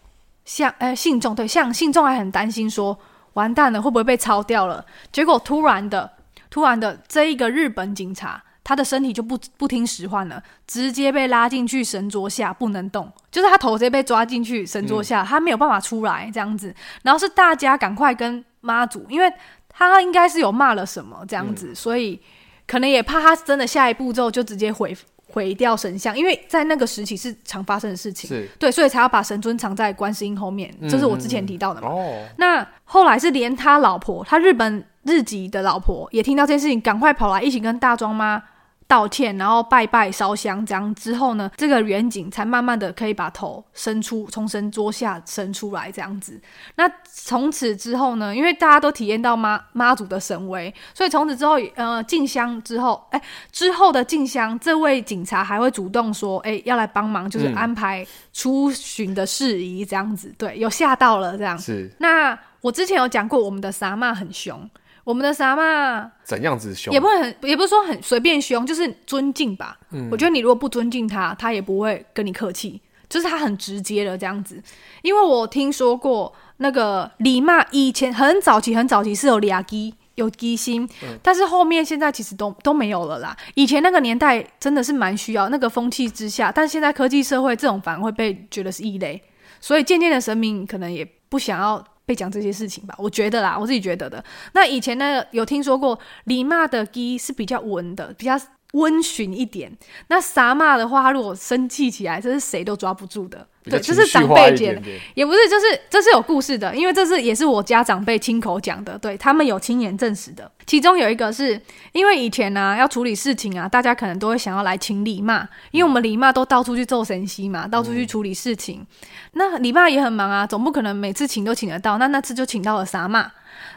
[0.45, 2.99] 像呃信众对像信众还很担心说，
[3.33, 4.85] 完蛋了会不会被抄掉了？
[5.11, 6.13] 结果突然的
[6.51, 8.43] 突然的这一个日本警察。
[8.69, 16.75] 他的身体就不不听使唤了，直接被拉进去神桌下不能动，就是他头直接被抓进去神桌下，嗯、他没有办法出来这样子。
[17.03, 19.33] 然后是大家赶快跟妈祖，因为
[19.71, 22.21] 他应该是有骂了什么这样子，嗯、所以
[22.67, 24.95] 可能也怕他真的下一步骤就直接毁
[25.33, 31.89] 毁掉神像，因为在那个时期是常发生的事情，对，所以才要把神尊藏在观世音后面，这、嗯、是我之前提到的嘛。
[31.89, 38.43] 哦，那后来是连他老婆，他日本日籍的老婆也听到这件事情，赶快跑来一起跟大庄妈
[38.89, 46.41] 道歉，然后拜拜烧香，这样之后呢，这个远景才慢慢的可以把头伸出，从神桌下伸出来，这样子。
[46.77, 53.23] 那从此之后呢，因为大家都体验到妈妈祖的神威，所以从此之后，呃，进香之后，哎，
[53.53, 60.29] 之后的进香，这位警察还会主动说，哎，要来帮忙，就是安排出巡的事宜，这样子。
[60.29, 61.59] 嗯、对，有吓到了这样。
[61.59, 61.91] 是。
[61.99, 64.69] 那我之前有讲过，我们的萨妈很凶。
[65.09, 66.93] 我们的啥嘛怎样子凶？
[66.93, 69.79] 也不会很，也不是说很随便凶，就是尊敬吧。
[69.91, 74.63] 嗯，我觉得你如果不尊敬他，他也不会跟你客气，就是他很直接的这样子。
[75.01, 83.35] 因为我听说过那个李妈以前很早期、很早期是有俩基有基心，嗯、但是后面现在其实都都没有了啦。
[83.55, 89.23] 以前那个年代真的是蛮需要那个风气之下，但现在科技社会这种反而会被觉得是异类，
[89.59, 91.83] 所以渐渐的神明可能也不想要。
[92.09, 94.25] 被讲这些事情吧，我觉得啦，我自己觉得的。
[94.55, 98.35] 那以前呢，有听说过李骂的鸡是比较稳的，比较
[98.73, 99.71] 温驯一点。
[100.09, 103.47] 那萨妈的话，他如果生气起来，这是谁都抓不住的。
[103.65, 104.75] 对，这是长辈讲，
[105.15, 110.51] 也不是，就是这是有故事的，因为这是也是我家长辈亲口讲的，对他们有亲眼证实的。
[110.67, 111.61] 其中有一个是
[111.93, 118.81] 因为以前呢、啊、要处理事情啊，大家可能都会想要来请李妈，因为我们李妈都到处去做神西嘛，到处去处理事情。
[118.81, 121.99] 嗯、那李妈也很忙啊，总不可能每次请都请得到。
[121.99, 123.31] 那那次就请到了萨妈，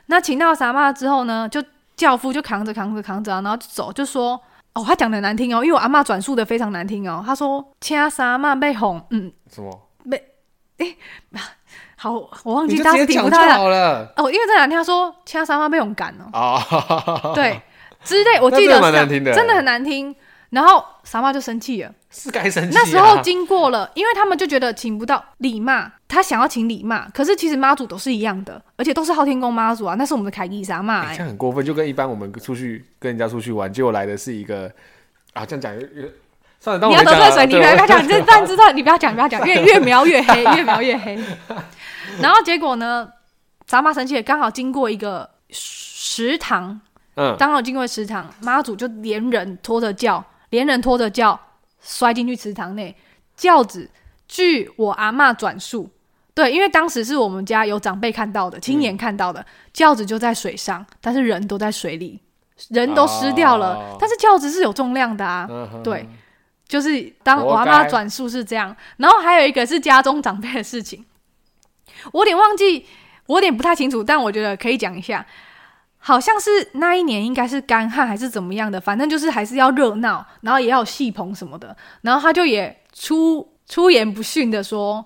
[0.05, 1.61] 那请到了萨妈之后呢，就
[1.97, 4.41] 教夫就扛着扛着扛着、啊，然后就走，就说
[4.73, 9.31] 哦，他讲的难听哦，因为我阿妈转述的非常难听哦，他说请萨妈被哄，嗯。
[9.53, 9.87] 什么？
[10.09, 10.17] 被，
[10.77, 10.97] 哎、欸，
[11.97, 14.11] 好，我忘记当时听不到了。
[14.15, 16.29] 哦，因为这两天他说其他三妈被勇赶了。
[16.33, 17.61] 哦，对，
[18.03, 20.15] 之类，我记得是真的很难听。
[20.51, 22.77] 然后傻妈就生气了，是该生气。
[22.77, 31.11] 那时候经过了，因为他们就觉得请不到李骂，他想要请李骂，可是其实妈祖都是一样的，而且都是昊天宫妈祖啊，那是我们的凯基三妈。
[31.13, 34.69] 这样很过分，就跟一般我们出去跟人家出去玩，结果来的是一个
[35.33, 35.73] 啊，这样讲
[36.59, 37.45] 算了，你要得罪谁？
[37.47, 41.17] 你不要讲，你这但知道，你不要讲，不要讲，越越描越黑，越描越黑。
[42.21, 43.09] 然后结果呢，
[43.65, 46.79] 萨妈生气，刚好经过一个食堂，
[47.15, 51.39] 嗯，刚好经过食堂，妈祖就连人拖着叫，连人拖着轿
[51.81, 52.95] 摔进去池塘内，
[53.35, 53.89] 轿子
[54.27, 55.89] 据我阿嬷转述，
[56.33, 62.19] 对，因为当时是我们家有长辈看到的，亲眼看到的，轿子就在水上，但是人都在水里，
[62.69, 66.07] 人都湿掉了，哦、但是轿子是有重量的啊，嗯、对。
[66.67, 71.03] 就是当我阿妈转述是这样，然后还有一个是家中长辈的事情，
[72.13, 72.85] 我有点忘记，
[73.25, 75.25] 我有点不太清楚，但我觉得可以讲一下，
[76.03, 85.05] 好像是那一年应该是干旱还是怎么样的，反正就是还是要热闹，然后也要有戏棚什么的，然后他就也出出言不逊的说，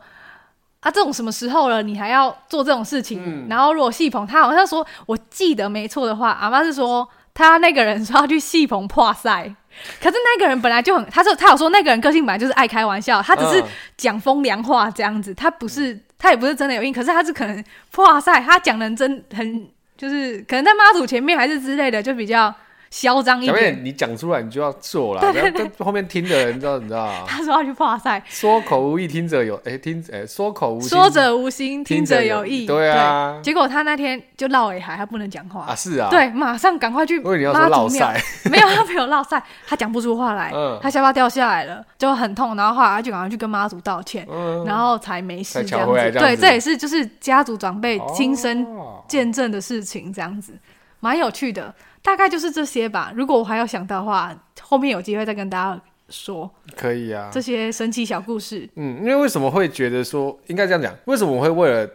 [0.80, 3.22] 啊，这种什么时候了，你还要做这种事情？
[3.24, 9.54] 嗯、然后如果戏棚，他好像说我记得没错的话，阿妈是说 他那个人说要去戏棚破赛。
[10.02, 13.62] 可是那个人本来就很，他说他有说那个人个性本来就是爱开玩笑，他只是
[13.98, 22.54] 讲风凉话这样子，他不是，他他也不是真的有病，可是他是可能破赛，他讲人真很就是可能在妈祖前面还是之类的，就比较。
[22.96, 27.26] 嚣张一点，你讲出来你就要做了，对对对，后面听的人知道你知道。
[27.28, 32.66] 他说要去画赛，说口无意，听者有哎听哎说口无心，说者无心，听者有意。
[32.66, 35.66] 对啊，结果他那天就落尾海，他不能讲话。
[35.66, 37.18] 啊，是啊，对，马上赶快去。
[37.18, 38.18] 因为你要说落赛，
[38.50, 44.26] 没有他没有落赛，他讲不出话来，他下巴掉下来了，就很痛，然后后来他就赶快去跟妈祖道歉，
[44.66, 46.12] 然后才没事这样子。
[46.18, 48.66] 对，这也是就是家族长辈亲身
[49.06, 50.54] 见证的事情，这样子。
[51.02, 51.76] 蛮有趣的。
[52.06, 53.12] 大概就是这些吧。
[53.16, 56.50] 如果我还要想到的话，后面有机会再跟大家说。
[56.78, 58.70] 可以啊，这些神奇小故事。
[58.76, 60.96] 嗯，因为为什么会觉得说应该这样讲？
[61.06, 61.90] 为什么我会为了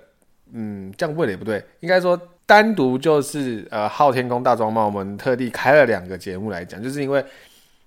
[0.52, 1.64] 嗯这样为了也不对？
[1.78, 7.24] 应该说单独就是呃昊天宫大庄猫，我们特地开了两个节目来讲，就是因为。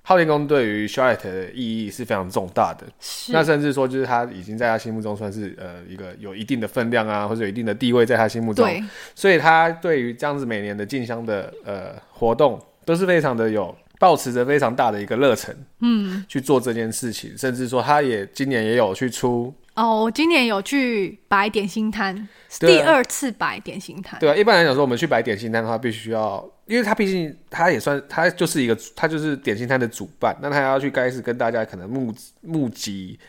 [0.06, 2.86] 昊天宫对于 Charlotte 的意义是非常重大的，
[3.30, 8.84] 那甚至说就是他已经在他心目中算是呃一个有一定的分量啊，或者有一定的地位在他心目中，对。
[9.16, 19.54] 所以他对于这样子每年的进香的呃活动都是非常的有保持着非常大的一个热忱，嗯，去做这件事情，甚至说他也今年也有去出。
[19.76, 22.28] 哦，我今年有去摆点心摊，
[22.60, 24.20] 第二次摆点心摊。
[24.20, 33.20] 对啊，一般来讲说，我们去摆点心摊的话，必须要，因为他毕竟他也算，他就是一个，他就是点心摊的主办，那他要去开始跟大家可能募募集，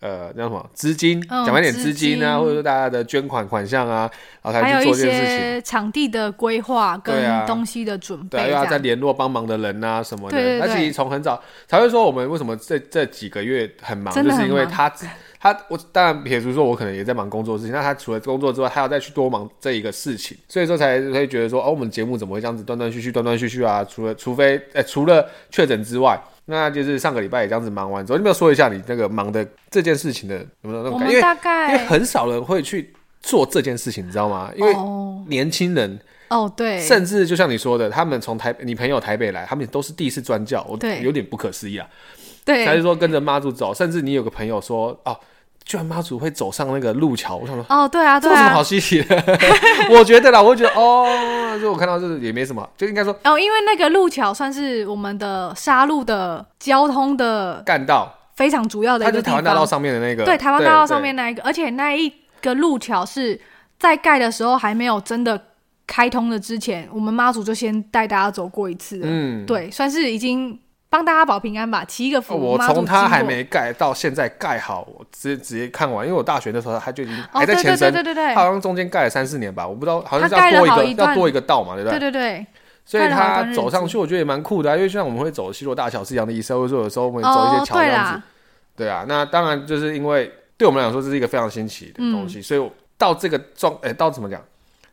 [0.00, 4.10] 呃，那什么资金，讲白点资金啊，或者说大家的捐款款项啊，
[4.42, 5.62] 然后才去做这件事情。
[5.62, 10.60] 场地的规划跟东西的准备，对啊，又要再联络帮忙的人啊什么的。
[10.60, 14.92] 他其实从很早才会说，我们为什么这这几个月很忙，就是因为他。
[15.40, 17.74] 他我当然撇除说，我可能也在忙工作的事情。
[17.74, 23.84] 那他除了工作之外，他要再去多忙这一个事情，所以说才会觉得说，哦，我们节目怎么会这样子断断续续、断断续续啊？
[23.84, 31.12] 除了除非，呃，除了确诊之外，那就是上个礼拜也这样子忙完之后，你没有说一下你那个忙的这件事情的有没有那种感觉？
[31.12, 34.50] 因为大概因为很少人会去做这件事情，你知道吗？
[34.56, 34.74] 因为
[35.28, 41.86] 年轻人哦，对，甚至就像你说的，他们从台你朋友台北来，他们都是第一次专教，我有点不可思议啊。
[42.44, 45.14] 对，还是说跟着妈祖走，甚至你有个朋友说哦，
[45.64, 49.22] 居然妈祖会走上那个路桥，我想说哦，对啊，对啊，这有什么好稀奇的？
[49.92, 62.10] 我觉得啦，我会觉得哦，就我看到这也没什么，就应该说哦，因为那个路桥算是我们的沙路的交通的干道，非常主要的一个地方，它是台湾大道上面的那个，对，台湾大道上面那一个，而且那一
[62.40, 63.38] 个路桥是
[63.78, 65.38] 在盖的时候还没有真的
[65.88, 70.56] 开通的之前，我们妈祖就先带大家走过一次，嗯，对，算是已经。
[70.90, 72.34] 帮大家保平安吧，祈一个福。
[72.34, 81.98] 我从他还没盖到现在盖好，我直接直接看完，因为我大学的时候他就已经还在前身，他好像中间盖了三四年吧，我不知道，好像是要多一个一要多一个道嘛，对不对？
[81.98, 82.46] 对对对。
[82.86, 88.18] 所以他走上去，我觉得也蛮酷的，啊，因为像我们会走西螺大桥是一样的意思，或者说有时候我们走一些桥这样子。
[88.18, 88.22] 哦、
[88.74, 94.42] 对，对啊，那当然就是因为对我们来说这是一个非常新奇的东西，嗯、所以到这个状，哎、欸，到怎么讲？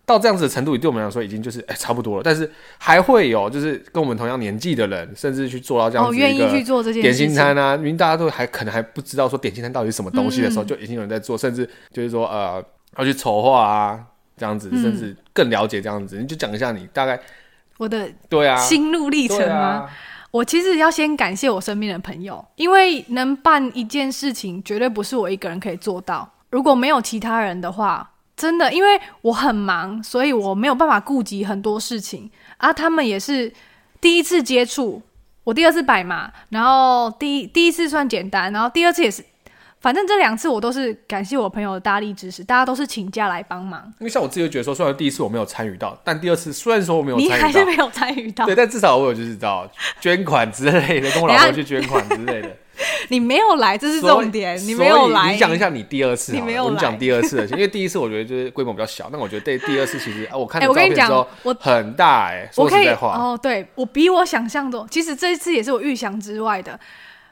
[0.06, 12.63] 到这样子的程度，对我们来说已经就是哎、欸、差不多了，但是还会有就是跟我们同样年纪的人，甚至去做到这样子一个点心餐啊，因为大家都还可能还不知道说点心餐到底是什么东西的时候，嗯、就已经有人在做，甚至就是说呃
[13.00, 14.00] 要去筹划啊
[14.38, 17.20] 这样子，甚至更了解这样子，嗯、你就讲一下你大概
[17.78, 18.56] 我的对啊。
[18.58, 19.56] 心路历程吗？
[19.56, 19.89] 啊、
[20.30, 28.12] 我其实要先感谢我身边的朋友，因为能办一件事情绝对不是我一个人可以做到，如果没有其他人的话。
[28.36, 32.74] 真的，因为我很忙，所以我没有办法顾及很多事情啊。
[32.74, 33.52] 他们也是
[34.02, 35.02] 第一次接触，
[35.45, 39.24] 我第二次摆嘛，然后第一第一次算简单，然后第二次也是，
[39.80, 43.82] 反正这两次我都是感谢我朋友的大力支持，大家都是请假来帮忙。
[44.00, 49.65] 因为像我自己就觉得说，虽然第一次我没有参与到，但第二次虽然说我没有参与到， 你还是没有参与到，对，但至少我有就是知道
[50.02, 52.58] 捐款之类的，跟我老婆去捐款之类的。
[53.10, 54.58] 你没有来，这是重点。
[54.66, 56.34] 你没有来，你讲一下你第二次。
[56.34, 61.28] 你没有来，我讲第二次的，因为第一次我觉得就是规模比较小，但我觉得对第二次其实啊，我看你照片的时候
[61.60, 62.50] 很大哎。
[62.52, 66.80] 说实在话，哦，对我比我想象中，其实这一次也是我预想之外的。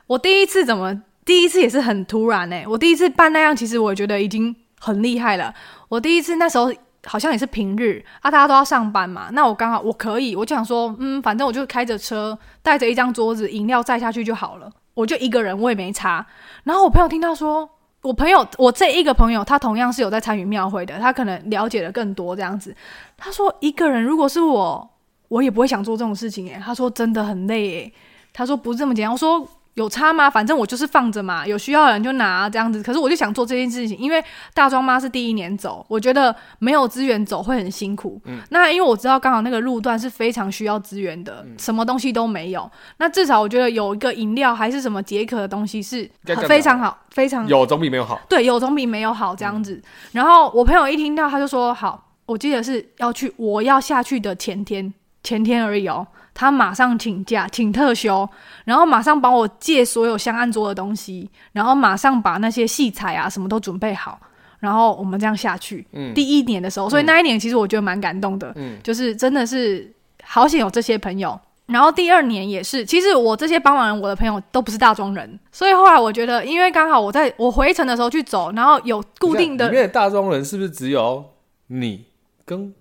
[0.08, 5.54] 我第一次怎么第一次也是很突然哎，我第一次办那样，其实我觉得已经很厉害了。
[5.90, 6.74] 我第一次那时候
[7.06, 14.70] 好像也是平日啊，大家都要上班嘛，那我刚好我可以，我就想说，嗯，反正我就开着车，带着一张桌子，饮料载下去就好了。
[14.94, 16.26] 我就一个人，我也没查。
[16.64, 17.70] 然后我朋友听到说，
[18.02, 22.76] 我朋友，我这一个朋友，他同样是有在参与庙会的，他可能了解的更多这样子。
[23.18, 24.90] 他说，一个人如果是我，
[25.30, 26.48] 我也不会想做这种事情。
[26.50, 27.70] 诶，他说真的很累。
[27.72, 27.94] 诶，
[28.34, 29.12] 他说不是这么简单。
[29.12, 30.30] 我说有差吗？
[30.30, 32.84] 反正我就是放着嘛，有需要的人就拿这样子。
[32.84, 38.22] 可是我就想做这件事情，因为大庄妈是第一年走，我觉得没有资源走会很辛苦。
[38.26, 42.70] 嗯，那因为我知道刚好那个路段是非常需要资源的，嗯、什么东西都没有。
[42.98, 46.08] 那至少我觉得有一个饮料还是什么解渴的东西是
[46.48, 48.20] 非常好，非常有总比没有好。
[48.30, 49.74] 对，有总比没有好这样子。
[49.74, 54.94] 嗯、然后我朋友一听到他就说：“好，我记得是要去，我要下去的前天，
[55.24, 58.28] 前天而已哦。”他马上请假，请特休，
[58.66, 64.20] 然后马上帮我借所有香案桌的东西，然后马上把那些器材啊什么都准备好，
[64.60, 65.86] 然后我们这样下去。
[65.92, 68.52] 嗯，第一年的时候，所以那一年其实我觉得蛮感动的。
[68.56, 69.92] 嗯，就是真的是
[70.24, 71.40] 好险有这些朋友。
[71.66, 79.70] 然后第二年也是，其实我这些帮忙人，我的朋友都不是大庄人，所以后来我觉得，因为刚好我在我回程的时候去走，然后有固定的。
[79.70, 81.24] 里面的大庄人是不是只有
[81.68, 82.06] 你
[82.44, 82.74] 跟？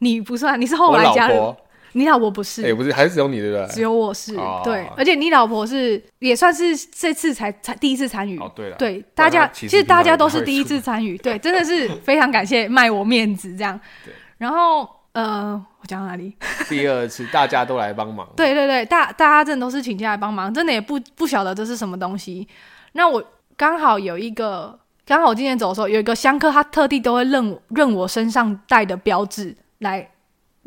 [0.00, 1.56] 你不算，你是后来加入。
[1.98, 3.66] 你老婆不是，也、欸、不是，还是只有你对不对？
[3.66, 8.38] 只有我是，哦、对，而且你老婆是也算是这次才才第一次参与。
[8.38, 13.78] 哦，对了，对，大家其实大家都是第一次参与，对，真的是非常感谢卖我面子这样。
[14.04, 16.36] 对，然后呃，我讲到哪里？
[16.70, 18.28] 第二次大家都来帮忙。
[18.36, 22.46] 对对对，大大家真的都是请假来帮忙，真的也不不晓得这是什么东西。
[22.92, 23.22] 那我
[23.56, 30.08] 刚好有一个，刚好我今天走的时候有一个香客，他特地都会认认我身上带的标志来。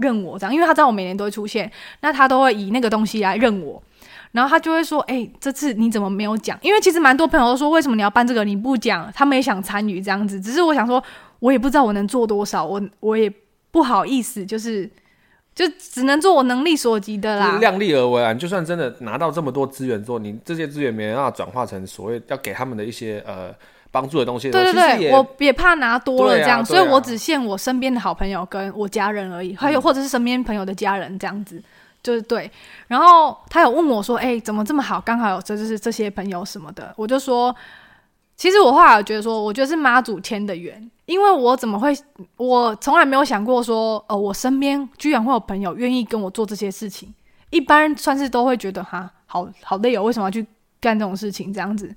[0.02, 1.72] 认我这样，因为他知道我每年都会出现，
[2.02, 3.82] 那他都会以那个东西来认我，
[4.32, 8.44] 然后他就会说：“哎、这次你怎么没有讲？”因为其实蛮多朋友都说：“为什么你要办这个？
[8.44, 11.02] 你不讲？”他们也想参与这样子，只是我想说，
[11.40, 13.32] 我也不知道我能做多少，我我也
[13.72, 14.90] 不好意思，就是
[15.54, 17.58] 就只能做我能力所及的啦。
[17.60, 18.34] 量力而为啊！
[18.34, 23.54] 就算真的拿到这么多资源做，你这些资源没办法转化成所谓要给他们的一些呃。
[23.92, 31.62] 帮助的东西，对对对，我也怕拿多了这样，所以我只限我身边的好朋友跟我家人而已，还有或者是身边朋友的家人这样子，
[32.02, 32.50] 就是对。
[32.88, 35.02] 然后他有问我说：“哎，怎么这么好？
[35.02, 37.54] 刚好有这就是这些朋友什么的。”我就说
[38.38, 41.94] ：“其实我后来觉得说，我觉得是妈祖牵的缘，因为我怎么会，
[42.38, 47.14] 我从来没有想过说，呃，我身边居然会有朋友愿意跟我做这些事情。
[47.50, 50.48] 一般算是都会觉得哈，好好累哦，为什么要去
[50.80, 51.94] 干这种事情这样子？”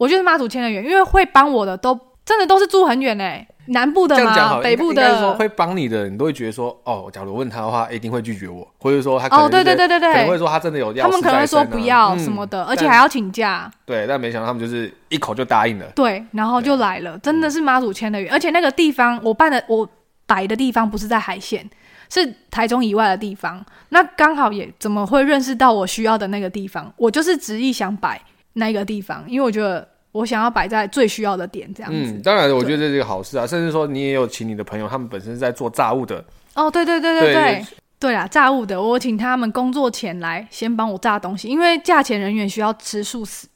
[0.00, 5.34] 我就是妈祖牵的缘，因为会帮我的都真的都是住很远哎、欸，南部的嘛，北部的。
[5.34, 13.70] 会帮你的，你都会觉得说，哦，假如问他的话，一定会拒绝我，或者说他哦、对对对对对，可能会说他真的有要、啊，他们可能会说不要什么的，嗯、而且还要请假。
[13.84, 15.84] 对，但没想到他们就是一口就答应了。
[15.94, 19.86] 对，然后就来了，真的是妈祖牵的缘，而且那个地方我办的我
[20.24, 21.68] 摆的地方不是在海线，
[22.08, 26.90] 是台中以外的地方，那刚好也怎么会认识到我需要的那个地方？
[26.96, 28.18] 我就是执意想摆
[28.54, 29.86] 那个地方，因为我觉得。
[30.12, 32.12] 我想要摆在最需要的点，这样子。
[32.12, 33.46] 嗯，当然，我觉得这是一个好事啊。
[33.46, 36.24] 甚至说，你也有请你的朋友，他们本身是在做炸物的。
[36.54, 37.66] 哦，对对对对对，对，
[38.00, 43.46] 对啊，炸物的，我请他们工作前来先帮我炸东西，因为价钱人员需要吃素食，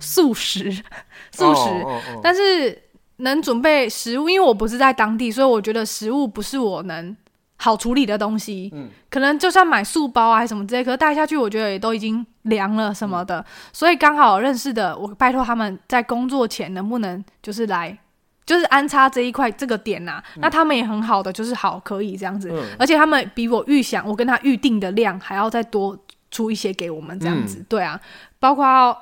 [0.00, 0.70] 素食，
[1.32, 1.70] 素食。
[1.70, 2.76] 哦哦哦，但是
[3.16, 7.16] 能准备食物，因为我不是在当地，所以我觉得食物不是我能。
[7.62, 17.96] 好处理的东西，嗯，可能就算买素包啊，还是什么之类，可是带下去，我觉得也都已经凉了什么的，嗯、所以刚好认识的，我拜托他们在工作前能不能就是来，
[18.44, 25.96] 就是安插这一块这个点呐、啊，嗯、那他们也很好的，就是好可以这样子，嗯、而且他们比我预想，我跟他预定的量还要再多
[26.32, 28.00] 出一些给我们这样子，嗯、对啊，
[28.40, 28.96] 包括。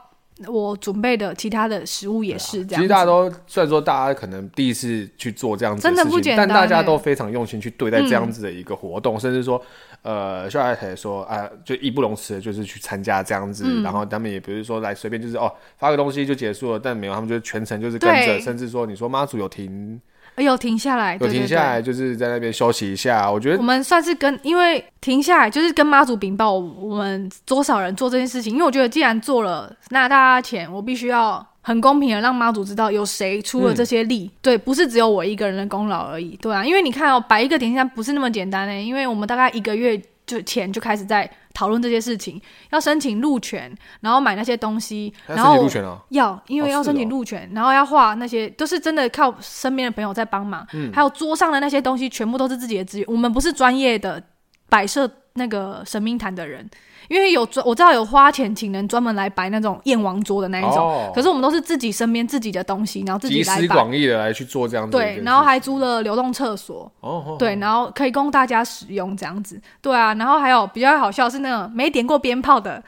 [0.46, 2.80] 我准备的其他的食物也是这样。
[2.80, 9.60] 其实大家都虽然说大家可能第一次去做这样子的事情，真的不简单，但大家都非常用心去对待这样子的一个活动，嗯、甚至说，
[10.02, 20.00] 呃，肖太太说啊，就义不容辞的就是去参加这样子，嗯、然后他们也不是说来随便就是哦发个东西就结束了，但没有，他们就是全程就是跟着，甚至说你说妈祖有停。
[20.36, 23.30] 有停下来，有停下来，就是在那边休息一下。
[23.30, 28.52] 我觉得我们算是跟，因为停下来就是跟妈祖禀报我们多少人做这件事情。
[28.52, 34.24] 因为我觉得既然做了，那大家钱我必须要很公平的让妈祖知道有谁出了这些力。
[34.24, 36.36] 嗯、对，不是只有我一个人的功劳而已。
[36.40, 38.80] 对啊，因为你看哦，摆一个点心摊不是那么简单呢。
[38.80, 40.00] 因为我们大概一个月
[40.30, 41.30] 就前就开始在。
[41.52, 54.22] 讨论这些事情，要申请路权，然后买那些东西，然后路权要，因为要申请路权，然后要画那些，都是真的靠身边的朋友在帮忙，嗯，还有桌上的那些东西，全部都是自己的资源，我们不是专业的
[54.68, 56.66] 摆设那个神明坛的人。
[57.10, 63.60] 因为有专，我知道有花钱请人专门来摆那种燕王桌的那一种，哦、可是我们都是自己身边自己的东西，然后自己来摆。
[63.60, 64.92] 集思广益的来去做这样子。
[64.96, 66.90] 对，然后还租了流动厕所。
[67.00, 67.34] 哦。
[67.36, 69.60] 对，然后可以供大家使用这样子。
[69.82, 72.80] 对啊，然后还有比较好笑是那种没点过鞭炮的，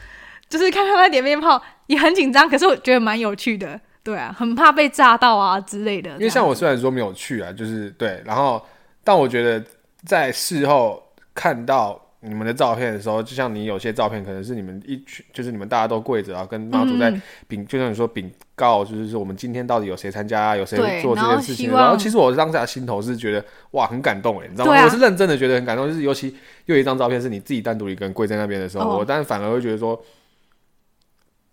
[0.48, 3.80] 就是看他在点鞭炮也很紧张，可是我觉得蛮有趣的。
[4.04, 6.10] 对啊，很怕被炸到啊之类的。
[6.12, 8.64] 因为像我虽然说没有去啊，就是对，然后
[9.02, 9.64] 但我觉得
[10.06, 11.02] 在事后
[11.34, 12.00] 看到。
[12.24, 17.10] 你们的照片的时候，就像你有些照片可能是你们一群，就是你们大家都跪着啊，跟妈祖在
[17.48, 21.66] 禀，嗯、就像你说禀告，就是说我们今天到底有谁参加，有谁做这件事情。
[21.66, 24.76] 然后，然后其实我当下心头是觉得哇，很感动哎，你知道吗？
[24.76, 26.28] 啊、我是认真的觉得很感动，就是尤其
[26.66, 30.00] 又有一张照片是你自己单独一个人跪在那边的时候，哦、我当然反而会觉得说，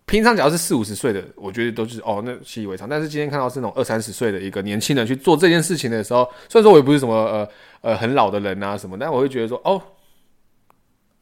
[0.06, 2.88] 平常只要是四五十岁的，我觉得都是哦，那习以为常。
[2.88, 7.50] 但是今天看到是那种二三十岁的一个年轻人去做这件事情的时候，虽然说我也不是什么呃
[7.82, 9.82] 呃很老的人啊什么，但我会觉得说哦。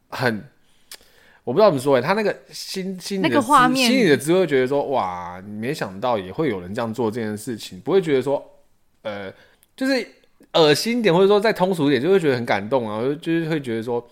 [0.08, 0.44] 很，
[1.44, 8.44] 我不知道怎么说哎，他那个心心里的画面，心里的滋味，觉得说哇，你没想到也会有人这样做这件事情，不会觉得说，
[9.02, 9.32] 呃，
[9.76, 10.06] 就是
[10.54, 14.06] 恶心点，或者说再通俗一点，就会觉得很感动啊，就是会觉得说，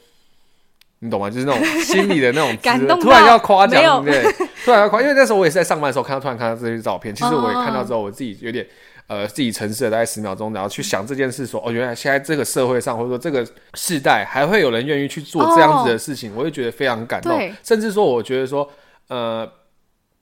[1.01, 1.31] 你懂吗？
[1.31, 4.23] 就是那种 心里的那种感动，突然要夸奖，对，
[4.65, 8.67] 突然要夸，因为那时候我也是在上班的时候看到，突然看到这些照片，其实我也看到之后，我自己有点。
[9.09, 17.39] 呃，自己沉思了大概十秒钟，然后去想这件事说，说哦，原来现在这个社会上，或者说这个世代，还会有人愿意去做这样子的事情，哦、我会觉得非常感动。
[17.63, 18.69] 甚至说，我觉得说，
[19.07, 19.49] 呃，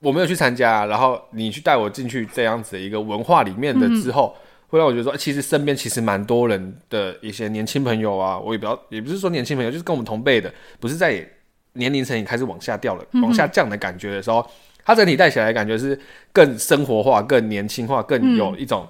[0.01, 11.27] 我没有去参加，然后你去带我进去这样子的一个文化里面的之后，嗯、会让我觉得说，其实身边其实蛮多人的一些年轻朋友啊，我也不要，也不是说年轻朋友，就是跟我们同辈的，不是在
[11.73, 14.47] 年龄层也开始往下掉了，嗯、往下降的感觉的时候。
[14.85, 15.99] 它整体带起来感觉是
[16.33, 18.87] 更生活化、更年轻化、更有一种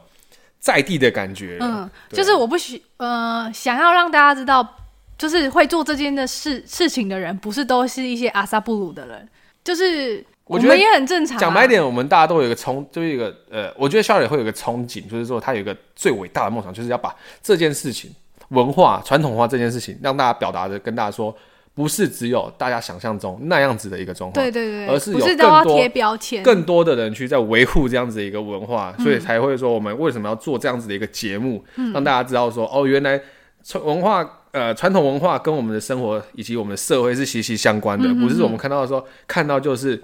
[0.59, 1.59] 在地的感觉。
[1.61, 4.77] 嗯，就是我不喜呃，想要让大家知道，
[5.17, 9.29] 就是会做这件的事事情的人，不是都是一些阿萨布鲁的人，
[9.63, 11.41] 就是我觉得也很正常、啊。
[11.41, 18.11] 讲白点，我们大家都有一个憧，就是一个呃，我觉得肖磊会有一个憧憬，就是说他有一个最伟大的梦想，就是要把这件事情
[18.49, 21.37] 文化传统化这件事情，让大家表达的跟大家说。
[21.75, 33.21] 不是只有大家想象中那样子的一个状况，对对对，而是有更多贴标签、更多的人去在维护这样子的一个文化，嗯、所以才会说我们为什么要做这样子的一个节目，嗯、让大家知道说哦，原来
[33.65, 40.01] 传文化呃传统文化跟我们的生活以及我们的社会是息息相关的，不是我们看到的时候看到就是。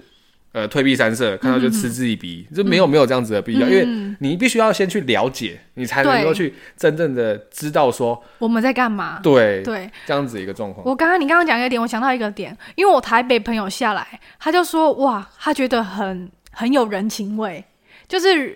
[0.53, 9.19] 呃，退避三舍，看到就嗤之以鼻，就、嗯、没有没有这样子的必要，嗯、因为你必须要先去了解，你才能够去真正的知道说我们在干嘛。
[9.23, 10.85] 对对，对这样子一个状况。
[10.85, 17.63] 我刚刚你刚刚讲一个点，我想到一个点，因为我台北朋友下来，他就说哇，他觉得很很有人情味，
[18.07, 18.49] 就是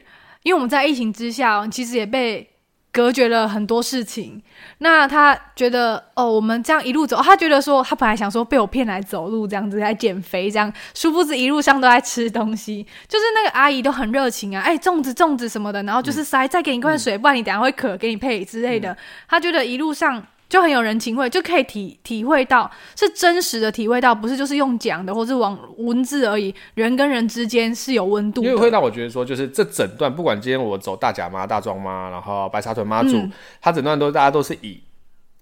[0.44, 2.50] 因为我们在疫情之下，其实也被。
[2.96, 4.42] 隔绝了很多事情，
[4.78, 20.26] 那他觉得哦，我们这样一路走，他觉得说他本来想说被我骗来走路这样子来减肥这样，殊不知一路上都在吃东西，就是那个阿姨都很热情啊，哎，粽子粽子什么的，然后就是塞、嗯、再给你一罐水，不然你等下会渴，给你配之类的，嗯、他觉得一路上。
[20.56, 26.56] 就很有人情味，就可以体体会到是真实的体会到，不是就是用讲的或是往文字而已。
[26.76, 33.22] 人跟人之间是有温度的，因为会让我觉得说，就是这整段不管今天我走大甲妈、大庄妈，然后白沙屯妈祖，
[33.60, 34.80] 他、嗯、整段都大家都是以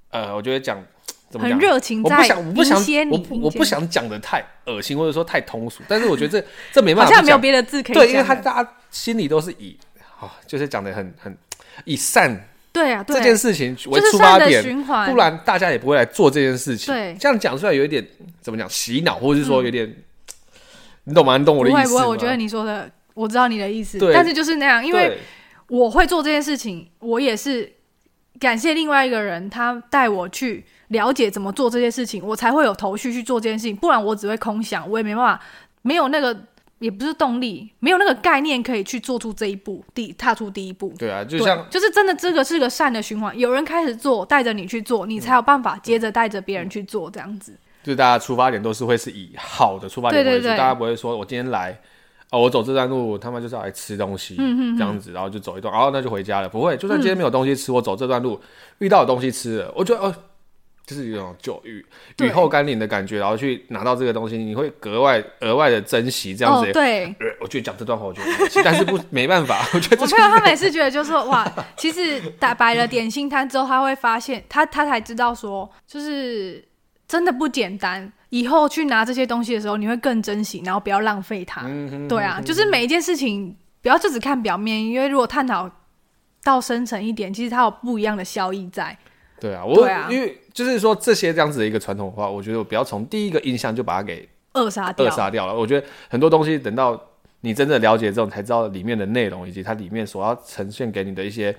[0.10, 0.84] 呃，我觉得讲
[1.30, 11.38] 怎么讲，很热情，我不想，我不想，我我不想讲的太恶心或者说太通俗，但是我觉得这这没办法，好像没有别的字可以讲，对，因为他大家心里都是以啊、哦，就是讲的很很
[11.86, 12.50] 以善。
[12.74, 16.92] 对啊，对这件事情为出发点，不然大家也不会来做这件事情。
[16.92, 18.04] 对，这样讲出来有一点
[18.42, 19.96] 怎么讲洗脑，或者是说有点，嗯、
[21.04, 21.38] 你懂吗？
[21.38, 21.84] 你懂我的意思吗？
[21.84, 25.20] 不会，不会，我觉得你说的我知道你的意思，对但是就是那样，因为
[25.68, 27.72] 我会做这件事情，我也是
[28.40, 35.40] 感谢另外一个人，他带我去了解怎么做这件事情，我才会有头绪去做这件事情，不然我只会空想，我也没办法，
[35.84, 36.36] 没有那个。
[36.84, 40.94] 也不是动力，没有那个概念可以去做出这一步，第踏出第一步。
[41.00, 43.38] 对啊，就像就是真的，这个是个善的循环。
[43.40, 47.58] 有人开始做，带着你去做，你才有办法接着带着别人去做，这样子。
[47.84, 51.80] 就大家出发点都是会是以好的出发点大家不会说我今天来，
[52.32, 56.50] 哦，我走这段路，他们就是要来吃东西，嗯这样子，然后就走一段，然后那就回家了。
[56.50, 58.42] 不会，就算今天没有东西吃，嗯、我走这段路
[58.80, 60.14] 遇到有东西吃了，我觉得哦。
[60.86, 61.86] 就是有种就雨
[62.20, 66.72] 雨后甘霖的感觉，然后去拿到这个东西，你会格外额外的珍惜这样子。
[66.74, 70.02] 对，我觉得讲这段话，我觉得，但是不没办法，我觉得。
[70.02, 76.68] 我朋友他每次觉得就是说哇，其实打摆了点心摊之后，他会发现他他才知道说，就是
[77.08, 78.12] 真的不简单。
[78.30, 81.62] 以后去拿这些东西的时候，你会更珍惜，然后不要浪费它。
[82.10, 85.70] 对啊，就是每一件事情不要就只看表面，因为如果探讨
[86.44, 88.98] 到深层一点，其实它有不一样的效益在。
[89.44, 90.38] 对啊，我因为。
[90.54, 95.54] 就是说这些这样子的一个传统文化，我觉得我不要从第一个印象就把它给扼杀掉，扼杀掉了。
[95.56, 97.10] 我觉得很多东西等到
[97.42, 101.56] 你真正了解之后，才知道里面的内容以及它里面所要呈现给你的一些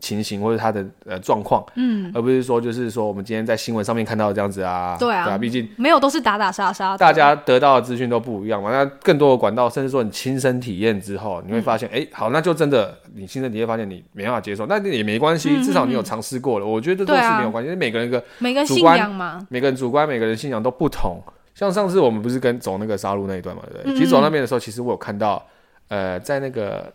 [0.00, 8.70] 情形或者他的呃状况，嗯，而不是说就是说我们今天在新闻上面看到的这样子啊，对啊，毕竟没有都是打打杀杀，大家得到的资讯都不一样嘛。
[8.72, 16.66] 那更多的管道，甚至说你亲身体验之后，你会发现，哎、嗯，好，那就真的你亲身体验发现你没办法接受，那也没关系，至少你有尝试过了。
[16.66, 21.22] 我觉得这都是没有关系，因为每个人一个每个人信仰嘛，每个人主观，每个人信仰都不同。
[21.54, 23.92] 像上次我们不是跟走那个杀戮那一段嘛，对不对？
[23.92, 25.44] 嗯嗯，其实走那边的时候，其实我有看到，
[25.88, 26.90] 呃，在那个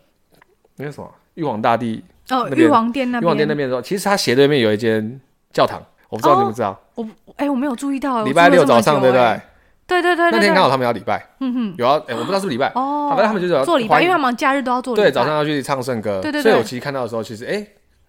[0.76, 2.02] 那个什么玉皇大帝。
[2.30, 5.20] 哦，玉皇殿那边，玉皇殿那边的时候，其实他斜对面有一间
[5.52, 6.78] 教堂，我不知道你们知道。
[6.94, 7.04] 我
[7.36, 8.24] 哎、欸，我没有注意到。
[8.24, 9.40] 礼拜六早上，对不对？
[9.86, 15.06] 对对对，那天刚好他们要礼拜，嗯哼，有要哎，我不知道是不是礼拜哦，反正他们就是要做礼拜，因为他们假日都要做礼拜。
[15.06, 16.50] 对，早上要去唱圣歌，对对对。
[16.50, 17.64] 所以我其实看到的时候，其实哎，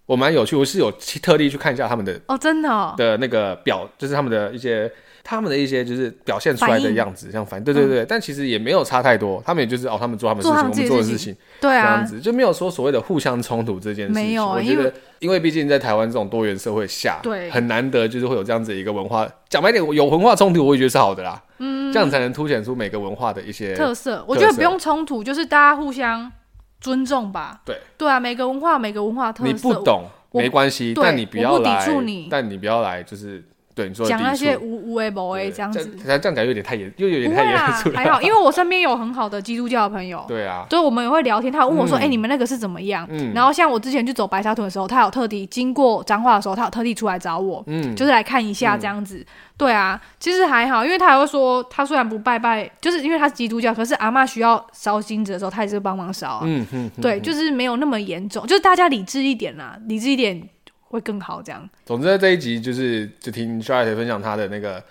[0.08, 0.92] 我蛮有趣，我是有
[1.22, 4.92] 特地去看一下他们的哦，真的的那个表，就是他们的一些。
[5.30, 9.44] 他们的一些就是表现出来的样子，像反对对对，但其实也没有差太多。
[9.46, 14.24] 他们也就是哦，他们做他们事情，我们做的事情，对啊，这样子就没有说所谓的互相冲突这件事情。
[14.24, 19.28] 没有，我觉得，因为毕竟在台湾这种多元社会下，对，很难得就是会有这样子一个文化。
[19.50, 21.44] 讲白点，有文化冲突，我也觉得是好的啦。
[21.58, 24.24] 嗯，这样才能凸显出每个文化的一些特色。
[24.26, 26.32] 我觉得不用冲突，就是大家互相
[26.80, 27.60] 尊重吧。
[27.66, 31.86] 对，对啊，每个文化每个文化特色，你不懂没关系，但你不要来，
[32.30, 33.44] 但你不要来就是。
[33.78, 38.00] 对，你说讲那些无无为无为这样子，这样感觉有点太严，又有点太严肃了。
[38.00, 40.26] 还好， 因为我身边有很好的基督教的朋友。
[40.28, 41.54] 对啊，所以我们也会聊天。
[41.54, 49.24] 他问我说：“哎，你们那个是怎么样？”嗯，然后像我之前去走白沙屯的时候，他有特地经过彰化的时候，他有特地出来找我，嗯，就是来看一下这样子。
[49.56, 56.42] 对啊，其实还好，因为他还会说，他虽然不拜拜，就是因为他是基督教，可是阿嬷需要烧金子的时候，他也是帮忙烧。
[56.44, 60.42] 嗯嗯，对，就是没有那么严重，就是大家理智一点啦，理智一点。
[60.90, 61.70] 会更好，这样。
[61.86, 64.84] 总之，这一集就是就听 Charlotte 分享他的那个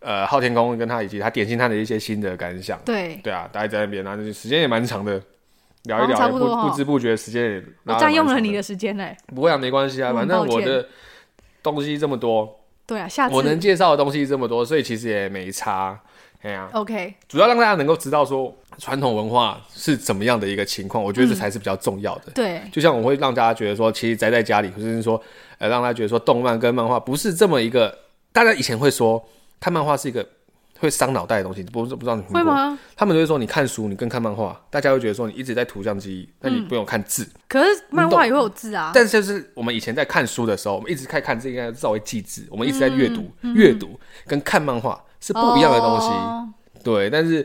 [0.00, 2.78] 呃昊天宫，跟他以及他点心他的一些心得感想。
[2.84, 5.20] 对对啊，大家在那边，然后时间也蛮长的，
[5.84, 9.16] 聊一聊，不不知不觉时间也我占用了你的时间嘞。
[9.34, 10.86] 不会啊，没关系啊，反正我的
[11.62, 12.60] 东西这么多。
[12.86, 15.98] 对啊，下次我能介绍的东西这么多，所以其实也没差。
[16.44, 22.32] 对啊，OK，主要让大家能够知道说传统文化是怎么样的一个情况，我觉得这才是比较重要的。
[22.34, 25.18] 对，就像我会让大家觉得说，其实宅在家里，或者是说，
[25.56, 27.96] 呃，让大家觉得说，动漫跟漫画不是这么一个，
[28.30, 29.26] 大家以前会说
[29.58, 30.28] 看漫画是一个
[30.78, 32.78] 会伤脑袋的东西，不不知道你会吗？
[32.94, 37.26] 他们就会说，你看书，你更看漫画，大家会觉得说你一直在图像记忆，那你不用看字。
[37.48, 38.90] 可是漫画也会有字啊。
[38.92, 45.02] 但是就是我们以前在看书的时候，我们一直在看字，应该稍微记字，我们一直在阅读，阅读跟看漫画。
[45.26, 46.44] 是不一样的东西，oh.
[46.84, 47.42] 对，但是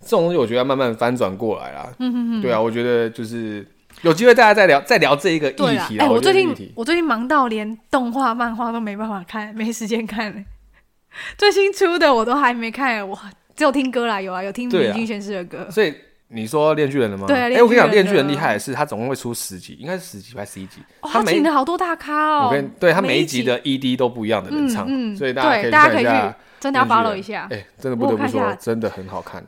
[0.00, 1.92] 这种东西我觉得要慢慢翻转过来啦。
[1.98, 3.66] 嗯哼哼，对啊，我觉得就是
[4.00, 5.98] 有机会大家再聊再聊这一个议题。
[5.98, 10.42] 哎、欸，我最近我最近忙到连动画、漫画都没办法看， 没时间看。
[11.36, 13.18] 最新出的我都还没看，我
[13.54, 15.70] 只有听歌啦，有啊，有听林俊贤师的歌。
[15.70, 15.94] 所以
[16.30, 17.26] 你说《链锯人》了吗？
[17.26, 20.82] 对，哎、欸，我跟你讲，《链锯人》厉害的是，他总共会出十集，应该是十集还是十一集？
[21.00, 22.46] 哦、他请了好多大咖哦。
[22.46, 26.36] 我跟对他每一集的 ED 都不一样的人唱，嗯嗯、所以大家可以看一下。
[26.60, 29.42] 真的要 follow 一下，哎、欸，真的不得不说，真的很好看。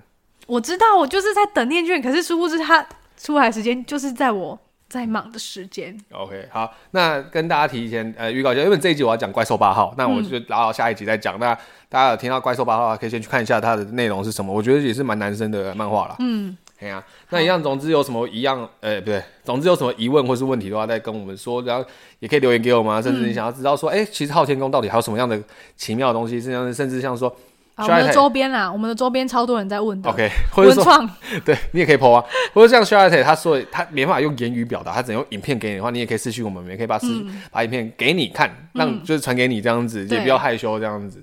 [0.46, 2.86] 我知道，我就是在等链锯，可是殊不知他
[3.18, 4.56] 出来的时间就是在我
[4.88, 5.94] 在忙的时间。
[6.12, 11.36] OK，好，那跟大家提前呃预告一下，因为这一集我要讲怪兽八号，那我就拉到下一集再讲。
[11.36, 11.54] 嗯、那
[11.88, 14.54] 大家有听到怪兽八号可以先去看一下它的内容是什么。
[14.54, 16.16] 我觉得也是蛮男生的漫画啦。
[16.20, 16.56] 嗯。
[16.80, 21.84] 对啊，那一样，总之有什么一样，呃、欸，不对，总之有什么疑问或是问题的话，再跟我们说，然后
[22.20, 25.38] 也可以留言给我们，甚至你想要知道说，哎、嗯欸，其实昊天宫到底还有什么样的
[25.76, 27.28] 奇妙的东西，甚至甚至像说，
[27.74, 30.84] 啊、我们的周边啊，我们的周边超多人在问的，OK， 或者说，
[31.44, 32.24] 对你也可以 po 啊，
[32.54, 41.22] 或者像 Charlotte 他说他没办法用言语表达，他只能用影片给你的话，你也可以私讯我们，也可以把视、嗯、把影片给你看，让就是传给你这样子，嗯、也不要害羞这样子，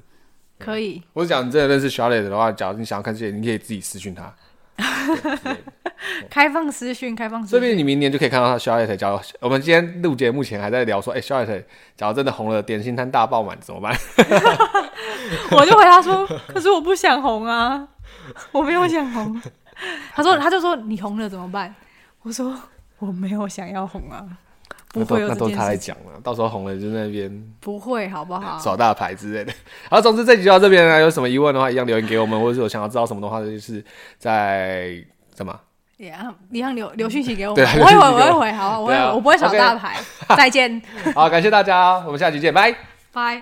[0.60, 1.02] 可以。
[1.14, 4.34] 我是讲你真的认识 Charlotte 的话，假如你想要看这些，你可以自己私讯他。
[6.30, 7.52] 开放私讯，开放私讯。
[7.52, 11.64] 说不定你明年就可以看到他 Charlotte 假如我们今天录节目前还在聊说，哎、欸、Charlotte
[11.96, 13.96] 假如真的红了，点心摊大爆满怎么办？
[15.52, 17.88] 我就回答说，可是我不想红啊，
[18.52, 19.42] 我没有想红。
[20.14, 21.74] 他说，他就说你红了怎么办？
[22.22, 22.56] 我说
[23.00, 24.26] 我没有想要红啊。
[25.06, 28.60] 不会，那都是他来讲了，到时候红了就那边不会，好不好？
[28.60, 29.54] 耍大牌之类的。
[29.90, 31.00] 好，总之这集就到这边了。
[31.00, 33.84] 有什么疑问的话，一样留言给我们，或者是有想要知道什么的话，就是
[34.18, 34.94] 在
[35.36, 35.58] 什么？
[35.98, 37.66] 一样一样留留讯息给我们。
[37.80, 38.52] 我会回，我会回。
[38.52, 39.98] 好，我会，我不会耍大牌。
[40.36, 40.82] 再见。
[41.16, 42.76] 好，感谢大家，我们下期见，拜
[43.12, 43.42] 拜。